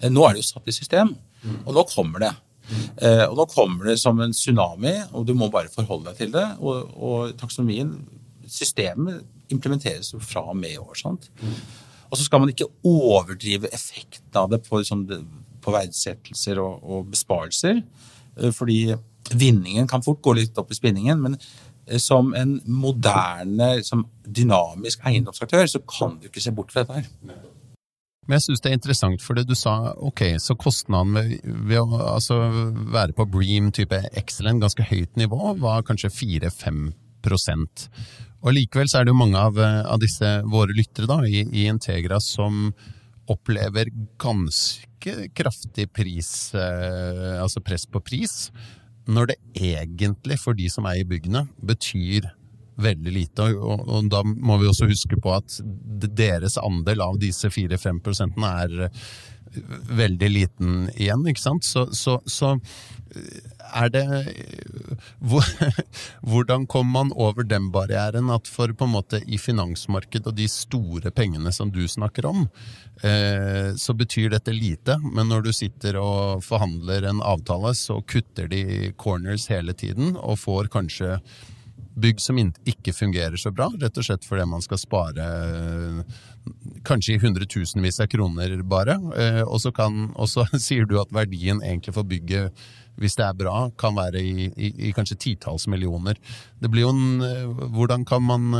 Eh, 0.00 0.10
nå 0.12 0.26
er 0.26 0.36
det 0.36 0.44
jo 0.44 0.50
satt 0.50 0.68
i 0.68 0.74
system, 0.74 1.14
og 1.64 1.72
nå 1.76 1.86
kommer 1.92 2.26
det. 2.26 2.34
Eh, 2.98 3.24
og 3.28 3.36
nå 3.38 3.46
kommer 3.52 3.92
det 3.92 3.98
som 4.02 4.18
en 4.20 4.34
tsunami, 4.34 4.94
og 5.12 5.26
du 5.28 5.34
må 5.38 5.48
bare 5.52 5.72
forholde 5.72 6.10
deg 6.10 6.20
til 6.20 6.34
det. 6.34 6.46
Og, 6.60 6.94
og 6.96 7.34
taksonomien, 7.40 7.92
systemet, 8.50 9.24
implementeres 9.52 10.12
jo 10.14 10.20
fra 10.22 10.42
og 10.50 10.56
med 10.58 10.74
i 10.74 10.80
år. 10.82 10.94
sant? 10.98 11.30
Og 12.10 12.18
så 12.18 12.26
skal 12.26 12.42
man 12.42 12.50
ikke 12.50 12.68
overdrive 12.86 13.70
effekten 13.74 14.38
av 14.38 14.50
det 14.50 14.62
på, 14.66 14.80
liksom, 14.82 15.06
på 15.62 15.74
verdsettelser 15.74 16.62
og, 16.62 16.82
og, 16.82 17.06
besparelser. 17.12 17.82
Eh, 18.36 18.52
fordi 18.54 18.80
vinningen 19.34 19.88
kan 19.90 20.04
fort 20.06 20.22
gå 20.22 20.36
litt 20.38 20.58
opp 20.58 20.70
i 20.70 20.78
spinningen. 20.78 21.22
Men 21.22 21.38
som 22.02 22.32
en 22.34 22.56
moderne, 22.66 23.76
som 23.86 24.02
dynamisk 24.26 25.04
eiendomsaktør, 25.06 25.68
så 25.70 25.82
kan 25.86 26.18
du 26.18 26.26
ikke 26.26 26.42
se 26.42 26.54
bort 26.54 26.74
fra 26.74 26.82
dette 26.82 26.98
her. 26.98 27.46
Men 28.26 28.36
jeg 28.36 28.46
syns 28.48 28.62
det 28.62 28.70
er 28.72 28.78
interessant, 28.80 29.22
for 29.22 29.38
det 29.38 29.46
du 29.46 29.54
sa 29.58 29.94
ok, 30.02 30.22
så 30.42 30.56
kostnaden 30.58 31.14
ved, 31.14 31.36
ved 31.44 31.78
å 31.78 32.00
altså, 32.16 32.40
være 32.90 33.14
på 33.16 33.26
Bream 33.30 33.70
type 33.74 34.00
excellent, 34.18 34.62
ganske 34.64 34.86
høyt 34.88 35.14
nivå, 35.18 35.54
var 35.62 35.86
kanskje 35.86 36.10
4-5% 36.10 37.86
Og 38.42 38.50
Likevel 38.54 38.90
så 38.90 39.00
er 39.00 39.06
det 39.06 39.14
jo 39.14 39.20
mange 39.22 39.38
av, 39.38 39.58
av 39.62 40.02
disse 40.02 40.32
våre 40.50 40.74
lyttere 40.74 41.10
da, 41.10 41.20
i, 41.26 41.44
i, 41.46 41.68
Integra 41.70 42.18
som 42.22 42.72
opplever 43.30 43.90
ganske 44.22 45.14
kraftig 45.34 45.88
pris, 45.94 46.30
eh, 46.54 47.38
altså 47.42 47.62
press 47.62 47.86
på 47.90 48.02
pris, 48.02 48.50
når 49.06 49.30
det 49.30 49.36
egentlig 49.54 50.38
for 50.42 50.58
de 50.58 50.66
som 50.70 50.86
eier 50.90 51.06
byggene, 51.06 51.46
betyr 51.62 52.26
veldig 52.82 53.12
lite. 53.12 53.48
Og, 53.56 53.86
og, 53.88 54.10
da 54.12 54.22
må 54.24 54.58
vi 54.60 54.68
også 54.70 54.90
huske 54.90 55.18
på 55.22 55.34
at 55.36 55.60
deres 56.16 56.58
andel 56.62 57.04
av 57.04 57.18
disse 57.22 57.50
4-5 57.52 58.02
prosentene 58.04 58.52
er 58.64 58.86
eh, 58.88 59.02
veldig 59.96 60.30
liten 60.32 60.86
igjen, 60.94 61.26
ikke 61.28 61.44
sant. 61.44 61.66
Så, 61.66 61.86
så, 61.96 62.18
så 62.28 62.56
eh, 63.14 63.52
er 63.66 63.90
det 63.90 64.04
Hvordan 66.30 66.66
kom 66.70 66.92
man 66.92 67.12
over 67.16 67.46
den 67.48 67.70
barrieren 67.74 68.30
at 68.34 68.48
for 68.50 68.72
på 68.76 68.86
en 68.86 68.94
måte 68.94 69.22
i 69.26 69.40
finansmarkedet 69.40 70.30
og 70.30 70.36
de 70.38 70.46
store 70.50 71.10
pengene 71.14 71.52
som 71.54 71.72
du 71.72 71.82
snakker 71.88 72.28
om, 72.28 72.46
eh, 73.02 73.72
så 73.78 73.96
betyr 73.96 74.30
dette 74.36 74.54
lite, 74.54 74.98
men 75.02 75.32
når 75.32 75.48
du 75.48 75.52
sitter 75.56 75.98
og 76.00 76.44
forhandler 76.46 77.08
en 77.08 77.24
avtale, 77.24 77.74
så 77.74 78.00
kutter 78.06 78.50
de 78.52 78.92
corners 79.00 79.48
hele 79.52 79.74
tiden 79.74 80.16
og 80.16 80.40
får 80.44 80.72
kanskje 80.76 81.16
bygg 81.96 82.20
som 82.20 82.38
ikke 82.38 82.92
fungerer 82.92 83.36
så 83.40 83.50
bra, 83.54 83.70
rett 83.80 83.98
og 83.98 84.04
slett 84.04 84.24
fordi 84.26 84.44
man 84.48 84.64
skal 84.64 84.78
spare 84.80 85.26
eh, 85.26 86.00
kanskje 86.86 87.14
i 87.14 87.20
hundretusenvis 87.22 88.00
av 88.04 88.10
kroner 88.12 88.56
bare. 88.68 88.98
Eh, 89.16 89.42
og 89.44 89.60
så, 89.64 89.72
kan, 89.74 90.10
og 90.14 90.28
så 90.30 90.46
sier 90.66 90.88
du 90.88 90.98
at 91.00 91.14
verdien 91.14 91.62
egentlig 91.64 91.96
for 91.96 92.08
bygget, 92.08 92.66
hvis 93.00 93.16
det 93.18 93.26
er 93.26 93.36
bra, 93.36 93.56
kan 93.80 93.96
være 93.96 94.20
i, 94.24 94.48
i, 94.48 94.72
i 94.88 94.92
kanskje 94.96 95.18
titalls 95.20 95.66
millioner. 95.72 96.20
Det 96.60 96.70
blir 96.72 96.86
jo 96.86 96.92
en, 96.92 97.24
eh, 97.24 97.64
hvordan, 97.76 98.04
kan 98.08 98.24
man, 98.24 98.52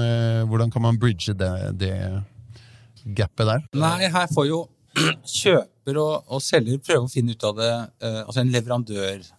hvordan 0.49 0.73
kan 0.73 0.83
man 0.89 1.01
bridge 1.01 1.37
det, 1.37 1.53
det, 1.81 1.95
gapet 3.05 3.53
der? 3.53 3.71
Nei, 3.77 4.09
her 4.13 4.29
får 4.33 4.49
jo 4.49 4.65
kjøper 5.39 6.01
og, 6.01 6.25
og 6.33 6.41
selger 6.45 6.81
prøve 6.81 7.05
å 7.05 7.13
finne 7.13 7.37
ut 7.37 7.45
av 7.45 7.57
det. 7.61 7.73
Altså 8.25 8.41
en 8.43 8.53
leverandørbransje 8.55 9.35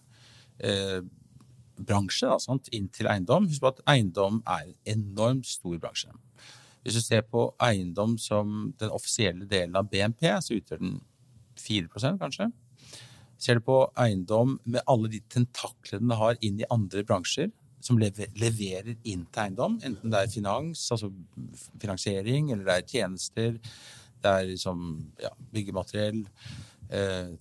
eh, 1.78 2.38
da, 2.48 2.56
inn 2.72 2.88
til 2.94 3.10
eiendom. 3.10 3.48
Husk 3.50 3.64
på 3.64 3.72
at 3.72 3.84
eiendom 3.94 4.42
er 4.46 4.66
en 4.68 4.74
enormt 4.96 5.46
stor 5.46 5.78
bransje. 5.78 6.12
Hvis 6.82 6.96
du 6.98 7.02
ser 7.02 7.24
på 7.26 7.50
eiendom 7.62 8.16
som 8.18 8.72
den 8.80 8.90
offisielle 8.94 9.46
delen 9.50 9.76
av 9.76 9.90
BNP, 9.90 10.24
så 10.40 10.56
utgjør 10.56 10.82
den 10.82 10.98
4% 11.58 12.20
kanskje. 12.22 12.50
Ser 13.38 13.58
du 13.58 13.66
på 13.66 13.78
eiendom 13.98 14.56
med 14.64 14.82
alle 14.90 15.10
de 15.12 15.20
tentaklene 15.30 16.10
det 16.10 16.18
har 16.18 16.38
inn 16.42 16.62
i 16.62 16.68
andre 16.74 17.04
bransjer, 17.06 17.50
som 17.80 17.98
leverer 18.00 18.96
inn 19.06 19.22
til 19.30 19.42
eiendom, 19.44 19.76
enten 19.86 20.10
det 20.10 20.22
er 20.24 20.32
finans, 20.32 20.80
altså 20.94 21.12
finansiering, 21.78 22.50
eller 22.50 22.66
det 22.66 22.74
er 22.74 22.88
tjenester, 22.90 23.60
det 24.18 24.32
er 24.32 24.48
liksom 24.48 24.80
ja, 25.22 25.30
byggemateriell, 25.54 26.24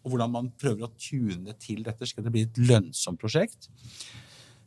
og 0.04 0.12
hvordan 0.12 0.34
man 0.34 0.52
prøver 0.60 0.88
å 0.88 0.94
tune 1.00 1.54
til 1.62 1.86
dette 1.86 2.10
skal 2.10 2.26
det 2.26 2.34
bli 2.34 2.44
et 2.48 2.60
lønnsomt 2.60 3.22
prosjekt. 3.22 3.70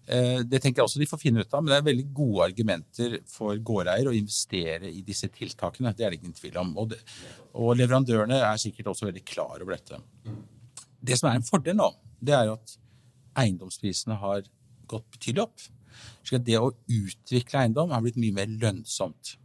Eh, 0.07 0.41
det 0.47 0.63
tenker 0.63 0.81
jeg 0.81 0.87
også 0.87 1.03
de 1.03 1.11
får 1.11 1.21
finne 1.21 1.43
ut 1.43 1.51
av, 1.51 1.65
men 1.65 1.75
det 1.75 1.81
er 1.81 1.89
veldig 1.91 2.07
gode 2.15 2.47
argumenter 2.47 3.19
for 3.29 3.59
gårdeier 3.59 4.09
å 4.09 4.15
investere 4.17 4.89
i 4.89 5.03
disse 5.05 5.29
tiltakene. 5.35 5.93
Det 5.99 6.07
er 6.07 6.15
det 6.15 6.23
ingen 6.23 6.37
tvil 6.37 6.61
om. 6.63 6.73
Og, 6.79 6.93
det, 6.95 7.03
og 7.59 7.75
leverandørene 7.77 8.39
er 8.39 8.63
sikkert 8.63 8.95
også 8.95 9.11
veldig 9.11 9.27
klar 9.27 9.59
over 9.59 9.75
dette. 9.75 9.99
Det 11.01 11.19
som 11.19 11.31
er 11.31 11.39
en 11.39 11.47
fordel 11.47 11.77
nå, 11.79 11.91
det 12.25 12.35
er 12.37 12.53
at 12.55 12.77
eiendomsprisene 13.37 14.17
har 14.21 14.47
gått 14.89 15.09
betydelig 15.13 15.47
opp. 15.47 15.65
Så 16.27 16.39
det 16.43 16.59
å 16.61 16.75
utvikle 16.93 17.63
eiendom 17.63 17.93
har 17.95 18.05
blitt 18.05 18.19
mye 18.21 18.35
mer 18.37 18.51
lønnsomt. 18.51 19.37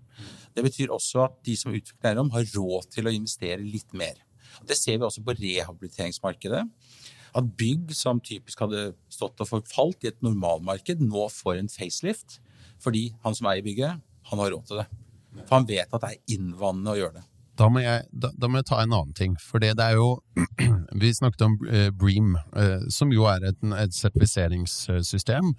Det 0.55 0.63
betyr 0.65 0.91
også 0.91 1.25
at 1.25 1.37
de 1.47 1.55
som 1.57 1.73
utvikler 1.73 2.11
eiendom, 2.11 2.31
har 2.35 2.47
råd 2.55 2.89
til 2.91 3.07
å 3.07 3.15
investere 3.15 3.61
litt 3.63 3.95
mer. 3.97 4.19
Det 4.67 4.75
ser 4.77 4.99
vi 4.99 5.07
også 5.07 5.23
på 5.23 5.35
rehabiliteringsmarkedet. 5.37 6.65
At 7.39 7.51
bygg 7.57 7.93
som 7.95 8.19
typisk 8.19 8.59
hadde 8.65 8.91
stått 9.11 9.39
og 9.39 9.47
forfalt 9.47 10.03
i 10.03 10.11
et 10.11 10.19
normalmarked, 10.25 10.99
nå 11.03 11.29
får 11.31 11.61
en 11.61 11.71
facelift 11.71 12.41
fordi 12.81 13.11
han 13.21 13.35
som 13.37 13.45
eier 13.45 13.61
bygget, 13.61 14.01
han 14.31 14.39
har 14.41 14.49
råd 14.55 14.63
til 14.67 14.79
det. 14.81 14.87
For 15.45 15.53
han 15.59 15.67
vet 15.69 15.91
at 15.93 16.01
det 16.01 16.09
er 16.09 16.35
innvandrende 16.35 16.95
å 16.95 16.97
gjøre 16.97 17.19
det. 17.19 17.25
Da 17.61 17.67
må, 17.69 17.83
jeg, 17.83 18.07
da, 18.09 18.31
da 18.33 18.49
må, 18.49 18.57
jeg, 18.57 18.67
ta 18.71 18.79
en 18.81 18.95
annen 18.95 19.13
ting. 19.17 19.35
For 19.37 19.61
det, 19.61 19.75
er 19.77 19.99
jo 19.99 20.15
Vi 21.03 21.11
snakket 21.13 21.45
om 21.45 21.59
uh, 21.67 21.89
Bream, 21.93 22.33
uh, 22.57 22.87
som 22.89 23.13
jo 23.13 23.27
er 23.29 23.51
et, 23.51 23.61
et 23.77 23.93
sertifiseringssystem. 23.93 25.53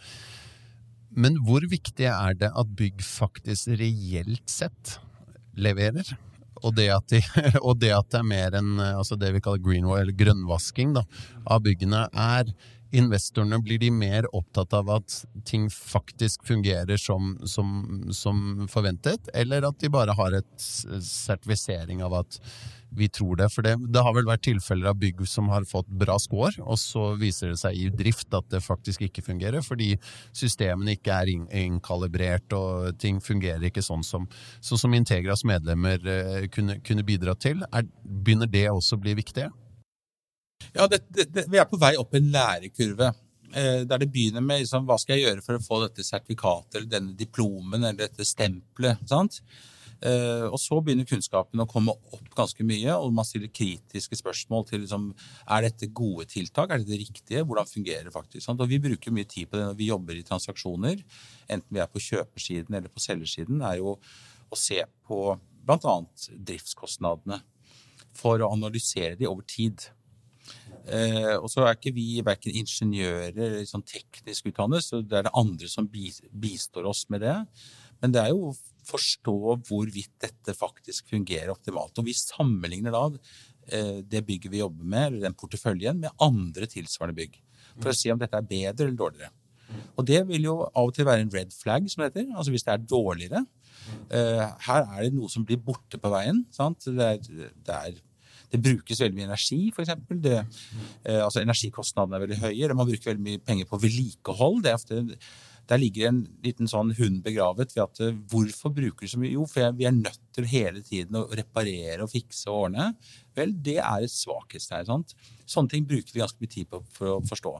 Men 1.14 1.38
hvor 1.46 1.62
viktig 1.68 2.08
er 2.10 2.36
det 2.40 2.50
at 2.50 2.74
bygg 2.76 3.04
faktisk 3.04 3.76
reelt 3.78 4.44
sett 4.50 4.96
leverer? 5.54 6.10
Og 6.62 6.74
det 6.74 6.88
de, 7.10 7.22
og 7.66 7.78
det, 7.82 7.92
at 7.94 8.10
det 8.10 8.20
er 8.20 8.26
mer 8.26 8.58
enn 8.58 8.76
altså 8.82 9.18
det 9.18 9.32
vi 9.36 9.42
kaller 9.44 9.62
greenwall, 9.62 10.02
eller 10.02 10.16
grønnvasking 10.16 10.94
da, 10.98 11.04
av 11.46 11.62
byggene, 11.66 12.06
er 12.10 12.50
investorene 12.92 13.58
blir 13.62 13.80
de 13.80 13.90
mer 13.94 14.28
opptatt 14.36 14.74
av 14.76 14.90
at 14.92 15.16
ting 15.48 15.68
faktisk 15.72 16.44
fungerer 16.46 17.00
som, 17.00 17.34
som, 17.48 17.72
som, 18.12 18.66
forventet, 18.70 19.30
eller 19.34 19.64
at 19.68 19.80
de 19.80 19.90
bare 19.92 20.14
har 20.16 20.36
et 20.36 20.52
sertifisering 21.06 22.02
av 22.04 22.20
at 22.22 22.38
vi 22.92 23.08
tror 23.08 23.38
det? 23.40 23.48
For 23.52 23.64
det, 23.64 23.78
det 23.94 24.02
har 24.04 24.12
vel 24.12 24.28
vært 24.28 24.44
tilfeller 24.44 24.90
av 24.90 24.98
bygg 25.00 25.22
som 25.28 25.48
har 25.52 25.64
fått 25.68 25.88
bra 25.88 26.18
score, 26.20 26.52
og 26.60 26.76
så 26.80 27.12
viser 27.20 27.54
det 27.54 27.60
seg 27.62 27.78
i 27.78 27.88
drift 27.88 28.36
at 28.36 28.50
det 28.52 28.60
faktisk 28.64 29.06
ikke 29.08 29.24
fungerer, 29.24 29.64
fordi 29.64 29.94
systemene 30.36 30.98
ikke 30.98 31.16
er 31.16 31.32
innkalibrert, 31.32 32.52
og 32.52 33.00
ting 33.00 33.22
fungerer 33.24 33.70
ikke 33.70 33.84
sånn 33.84 34.04
som, 34.04 34.28
sånn 34.60 34.84
som 34.84 34.96
Integras 34.96 35.46
medlemmer 35.48 36.04
eh, 36.04 36.46
kunne, 36.52 36.78
kunne 36.84 37.06
bidra 37.08 37.34
til. 37.40 37.64
Er, 37.72 37.88
begynner 38.04 38.50
det 38.50 38.68
også 38.70 39.00
å 39.00 39.04
bli 39.06 39.16
viktig? 39.16 39.48
Ja, 40.74 40.88
det, 40.90 41.02
det, 41.10 41.46
Vi 41.50 41.60
er 41.60 41.68
på 41.68 41.80
vei 41.80 41.94
opp 42.00 42.14
en 42.18 42.30
lærekurve. 42.34 43.12
Eh, 43.52 43.82
der 43.84 44.00
det 44.00 44.08
begynner 44.12 44.44
med 44.44 44.62
liksom, 44.62 44.86
hva 44.88 44.96
skal 45.00 45.18
jeg 45.18 45.28
gjøre 45.28 45.44
for 45.44 45.58
å 45.58 45.64
få 45.64 45.82
dette 45.82 46.06
sertifikatet 46.06 46.78
eller 46.78 46.88
denne 46.94 47.18
diplomen 47.18 47.82
eller 47.82 48.06
dette 48.06 48.24
stempelet. 48.28 49.02
sant? 49.10 49.42
Eh, 50.02 50.48
og 50.48 50.58
så 50.58 50.80
begynner 50.82 51.06
kunnskapen 51.06 51.62
å 51.62 51.68
komme 51.70 51.92
opp 51.94 52.32
ganske 52.34 52.64
mye, 52.66 52.90
og 52.96 53.12
man 53.14 53.26
stiller 53.28 53.52
kritiske 53.54 54.18
spørsmål 54.18 54.64
til 54.66 54.82
liksom, 54.82 55.12
er 55.46 55.68
dette 55.68 55.92
gode 55.94 56.26
tiltak, 56.32 56.72
er 56.72 56.82
dette 56.82 56.98
riktige, 57.04 57.44
hvordan 57.46 57.68
fungerer 57.70 58.08
det 58.08 58.14
faktisk. 58.14 58.42
Sant? 58.48 58.64
Og 58.64 58.72
vi 58.72 58.80
bruker 58.82 59.14
mye 59.14 59.28
tid 59.30 59.50
på 59.50 59.60
det 59.60 59.68
når 59.68 59.78
vi 59.78 59.92
jobber 59.92 60.18
i 60.18 60.26
transaksjoner, 60.26 61.04
enten 61.46 61.68
vi 61.76 61.84
er 61.84 61.92
på 61.92 62.02
kjøpersiden 62.02 62.80
eller 62.80 62.90
på 62.90 63.04
selgersiden, 63.04 63.62
er 63.62 63.78
jo 63.78 63.94
å 63.94 64.58
se 64.58 64.80
på 65.06 65.22
bl.a. 65.62 65.96
driftskostnadene 66.50 67.38
for 68.16 68.42
å 68.42 68.50
analysere 68.52 69.14
de 69.20 69.30
over 69.30 69.46
tid. 69.46 69.86
Eh, 70.82 71.36
og 71.36 71.46
så 71.52 71.62
er 71.66 71.76
ikke 71.76 71.94
vi 71.94 72.06
verken 72.26 72.56
ingeniører 72.58 73.36
eller 73.36 73.68
sånn 73.68 73.84
teknisk 73.86 74.50
utdannet, 74.50 74.82
så 74.82 75.02
det 75.02 75.20
er 75.20 75.28
det 75.28 75.36
andre 75.38 75.70
som 75.70 75.86
bistår 75.86 76.88
oss 76.90 77.04
med 77.12 77.22
det. 77.22 77.36
Men 78.02 78.14
det 78.14 78.22
er 78.24 78.32
jo 78.32 78.50
å 78.50 78.56
forstå 78.88 79.36
hvorvidt 79.68 80.14
dette 80.24 80.56
faktisk 80.58 81.12
fungerer 81.12 81.52
optimalt. 81.54 81.98
Og 82.00 82.08
vi 82.08 82.16
sammenligner 82.18 82.94
da 82.94 83.04
eh, 83.12 84.00
det 84.02 84.24
bygget 84.26 84.50
vi 84.50 84.62
jobber 84.64 84.88
med, 84.88 85.06
eller 85.06 85.28
den 85.28 85.38
porteføljen, 85.38 86.02
med 86.02 86.22
andre 86.22 86.66
tilsvarende 86.70 87.20
bygg. 87.20 87.38
For 87.78 87.92
å 87.92 87.96
se 87.96 88.10
om 88.12 88.20
dette 88.20 88.36
er 88.36 88.50
bedre 88.50 88.88
eller 88.88 88.98
dårligere. 88.98 89.32
Og 89.96 90.04
det 90.08 90.20
vil 90.28 90.48
jo 90.50 90.56
av 90.66 90.90
og 90.90 90.94
til 90.96 91.06
være 91.08 91.24
en 91.24 91.32
red 91.32 91.52
flag, 91.54 91.86
som 91.88 92.02
det 92.02 92.10
heter. 92.10 92.32
Altså 92.34 92.52
hvis 92.52 92.66
det 92.66 92.74
er 92.74 92.88
dårligere. 92.90 93.44
Eh, 94.12 94.42
her 94.66 94.82
er 94.84 95.06
det 95.06 95.14
noe 95.14 95.30
som 95.32 95.46
blir 95.46 95.60
borte 95.62 96.00
på 96.00 96.10
veien. 96.12 96.42
Sant? 96.54 96.90
Det 96.90 97.06
er, 97.06 97.22
det 97.22 97.78
er 97.78 98.02
det 98.52 98.60
brukes 98.60 99.00
veldig 99.00 99.16
mye 99.16 99.30
energi, 99.30 99.60
f.eks. 99.72 99.94
Eh, 100.28 101.20
altså 101.22 101.40
energikostnadene 101.40 102.18
er 102.18 102.26
veldig 102.26 102.40
høye. 102.42 102.74
Man 102.76 102.88
bruker 102.90 103.12
veldig 103.12 103.24
mye 103.24 103.40
penger 103.46 103.68
på 103.70 103.80
vedlikehold. 103.80 104.68
Er, 104.68 105.16
der 105.70 105.80
ligger 105.80 106.10
en 106.10 106.18
liten 106.44 106.68
sånn 106.68 106.90
hund 106.98 107.22
begravet 107.24 107.72
ved 107.72 107.82
at 107.84 108.02
eh, 108.04 108.18
hvorfor 108.32 108.74
bruker 108.76 109.06
du 109.06 109.12
så 109.12 109.20
mye? 109.22 109.32
Jo, 109.32 109.46
for 109.48 109.72
vi 109.78 109.86
er 109.88 109.96
nødt 109.96 110.20
til 110.36 110.48
hele 110.50 110.82
tiden 110.84 111.16
å 111.16 111.24
reparere 111.32 112.04
og 112.04 112.12
fikse 112.12 112.50
og 112.50 112.66
ordne. 112.66 112.90
Vel, 113.38 113.54
det 113.64 113.78
er 113.80 114.04
et 114.04 114.12
svakhetstegn. 114.12 114.90
sant? 114.90 115.14
Sånne 115.48 115.72
ting 115.72 115.86
bruker 115.88 116.12
vi 116.12 116.24
ganske 116.24 116.42
mye 116.42 116.52
tid 116.52 116.68
på 116.68 116.82
for 116.92 117.14
å 117.14 117.20
forstå. 117.30 117.54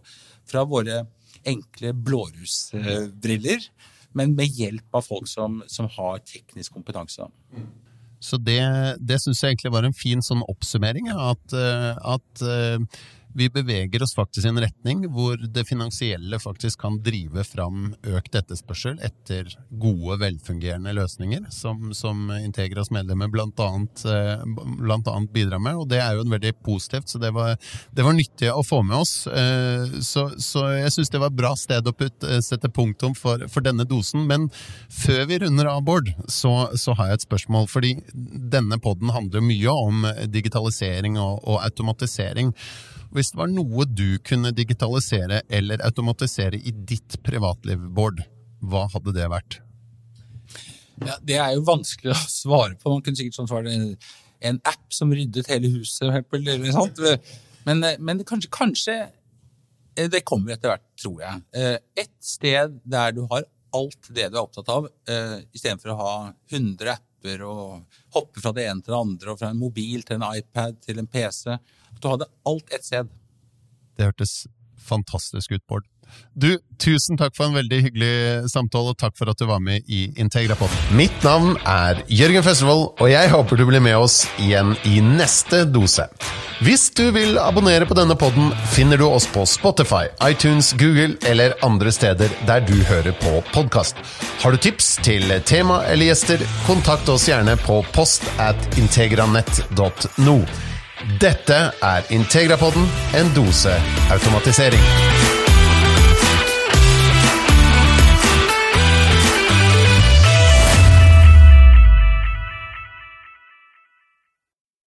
Fra 0.53 0.67
våre 0.69 1.05
enkle 1.49 1.95
blårusbriller, 1.97 3.71
men 4.19 4.37
med 4.37 4.61
hjelp 4.61 4.99
av 4.99 5.07
folk 5.09 5.31
som, 5.31 5.63
som 5.71 5.89
har 5.97 6.21
teknisk 6.29 6.77
kompetanse. 6.77 7.31
Så 8.23 8.39
det, 8.39 8.61
det 9.03 9.19
syns 9.23 9.43
jeg 9.43 9.57
egentlig 9.57 9.73
var 9.75 9.89
en 9.89 9.97
fin 9.97 10.23
sånn 10.23 10.45
oppsummering. 10.47 11.11
At, 11.11 11.57
eh, 11.59 11.91
at 12.15 12.45
vi 13.35 13.49
beveger 13.51 14.03
oss 14.03 14.15
faktisk 14.15 14.47
i 14.47 14.51
en 14.51 14.61
retning 14.61 15.05
hvor 15.13 15.41
det 15.41 15.65
finansielle 15.69 16.39
faktisk 16.43 16.81
kan 16.85 16.99
drive 17.05 17.45
fram 17.49 17.95
økt 18.03 18.35
etterspørsel 18.37 18.99
etter 19.05 19.49
gode, 19.71 20.19
velfungerende 20.21 20.93
løsninger, 20.97 21.47
som, 21.55 21.93
som 21.97 22.31
Integras 22.37 22.93
medlemmer 22.93 23.31
blant 23.33 23.61
annet, 23.63 24.05
eh, 24.05 25.25
bidrar 25.33 25.63
med. 25.63 25.81
Og 25.81 25.89
det 25.89 26.03
er 26.03 26.17
jo 26.17 26.27
en 26.27 26.35
veldig 26.35 26.55
positivt, 26.65 27.09
så 27.09 27.21
det 27.23 27.33
var, 27.35 27.57
det 27.93 28.07
var 28.07 28.17
nyttig 28.17 28.53
å 28.53 28.63
få 28.67 28.83
med 28.87 29.01
oss. 29.01 29.15
Eh, 29.27 29.99
så, 30.05 30.29
så 30.37 30.67
jeg 30.77 30.93
syns 30.95 31.13
det 31.13 31.23
var 31.23 31.33
et 31.33 31.41
bra 31.41 31.55
sted 31.59 31.89
å 31.89 31.97
putte, 31.97 32.29
eh, 32.29 32.43
sette 32.45 32.71
punktum 32.73 33.17
for, 33.19 33.47
for, 33.53 33.65
denne 33.65 33.87
dosen. 33.89 34.27
Men 34.29 34.49
før 34.93 35.27
vi 35.31 35.43
runder 35.45 35.71
av, 35.73 35.83
Bård, 35.83 36.13
så, 36.31 36.69
så 36.79 36.95
har 36.99 37.11
jeg 37.11 37.23
et 37.23 37.29
spørsmål. 37.29 37.69
Fordi 37.71 37.97
denne 38.13 38.79
poden 38.83 39.13
handler 39.15 39.45
mye 39.45 39.73
om 39.73 40.07
digitalisering 40.31 41.19
og, 41.21 41.41
og 41.43 41.63
automatisering. 41.65 42.53
Hvis 43.23 43.31
det 43.31 43.39
var 43.39 43.51
noe 43.55 43.85
du 43.87 44.17
kunne 44.27 44.51
digitalisere 44.51 45.45
eller 45.47 45.79
automatisere 45.87 46.59
i 46.59 46.73
ditt 46.75 47.21
privatliv, 47.23 47.85
Bård, 47.95 48.19
hva 48.67 48.89
hadde 48.91 49.13
det 49.15 49.29
vært? 49.31 49.61
Ja, 51.07 51.15
Det 51.23 51.37
er 51.39 51.53
jo 51.55 51.63
vanskelig 51.69 52.11
å 52.11 52.19
svare 52.27 52.75
på. 52.81 52.91
Man 52.91 53.05
kunne 53.07 53.21
sikkert 53.21 53.39
sånn 53.39 53.47
svare 53.47 53.71
en, 53.71 53.85
en 54.43 54.59
app 54.67 54.91
som 54.91 55.15
ryddet 55.15 55.53
hele 55.55 55.71
huset. 55.71 56.09
Eller 56.09 56.67
sånt. 56.75 56.99
Men, 57.63 57.87
men 58.03 58.25
kanskje, 58.27 58.51
kanskje, 58.59 58.99
eh, 59.95 60.11
det 60.11 60.25
kommer 60.27 60.57
etter 60.57 60.73
hvert, 60.73 60.89
tror 60.99 61.23
jeg. 61.23 61.47
Eh, 61.55 61.79
et 62.03 62.15
sted 62.27 62.75
der 62.83 63.15
du 63.15 63.23
har 63.31 63.47
alt 63.79 64.11
det 64.11 64.33
du 64.33 64.41
er 64.41 64.43
opptatt 64.43 64.75
av, 64.75 64.91
uh, 64.91 65.39
istedenfor 65.55 65.95
å 65.95 66.01
ha 66.01 66.13
100 66.51 66.99
apper 67.23 67.45
og 67.47 67.85
hoppe 68.15 68.43
fra 68.43 68.53
det 68.53 68.67
ene 68.67 68.83
til 68.83 68.93
det 68.93 68.99
andre, 68.99 69.31
og 69.33 69.39
fra 69.39 69.51
en 69.51 69.61
mobil 69.61 70.03
til 70.03 70.19
en 70.19 70.27
iPad 70.35 70.81
til 70.83 70.99
en 70.99 71.07
PC 71.07 71.59
du 72.03 72.09
hadde 72.09 72.27
alt 72.45 72.73
ett 72.73 72.85
sted. 72.85 73.09
Det 73.97 74.05
hørtes 74.09 74.47
fantastisk 74.87 75.55
ut, 75.57 75.65
Bård. 75.69 75.89
Du, 76.33 76.59
tusen 76.81 77.19
takk 77.21 77.35
for 77.37 77.49
en 77.49 77.57
veldig 77.57 77.79
hyggelig 77.87 78.51
samtale, 78.53 78.93
og 78.93 79.01
takk 79.01 79.15
for 79.19 79.33
at 79.33 79.41
du 79.41 79.47
var 79.49 79.61
med 79.65 79.85
i 79.89 80.07
Integrapod. 80.21 80.73
Mitt 80.97 81.15
navn 81.25 81.59
er 81.69 82.03
Jørgen 82.13 82.45
Føstervold, 82.45 82.87
og 83.01 83.13
jeg 83.13 83.33
håper 83.33 83.61
du 83.61 83.67
blir 83.69 83.85
med 83.85 83.99
oss 84.01 84.23
igjen 84.41 84.75
i 84.89 84.99
neste 85.05 85.65
dose. 85.69 86.09
Hvis 86.63 86.89
du 86.95 87.05
vil 87.15 87.41
abonnere 87.43 87.89
på 87.89 87.97
denne 87.99 88.17
podden, 88.19 88.53
finner 88.73 89.01
du 89.01 89.07
oss 89.09 89.27
på 89.29 89.45
Spotify, 89.51 90.07
iTunes, 90.25 90.73
Google 90.79 91.17
eller 91.29 91.57
andre 91.67 91.93
steder 91.93 92.33
der 92.49 92.65
du 92.65 92.77
hører 92.87 93.17
på 93.19 93.41
podkast. 93.53 93.99
Har 94.45 94.55
du 94.55 94.63
tips 94.63 94.95
til 95.03 95.33
tema 95.49 95.83
eller 95.91 96.13
gjester, 96.13 96.45
kontakt 96.69 97.11
oss 97.13 97.29
gjerne 97.29 97.59
på 97.67 97.83
post 97.97 98.29
at 98.41 98.79
integranett.no. 98.81 100.39
Dette 101.19 101.73
er 101.81 102.03
Integrapodden, 102.09 102.89
en 103.15 103.35
dose 103.35 103.75
automatisering. 104.11 105.42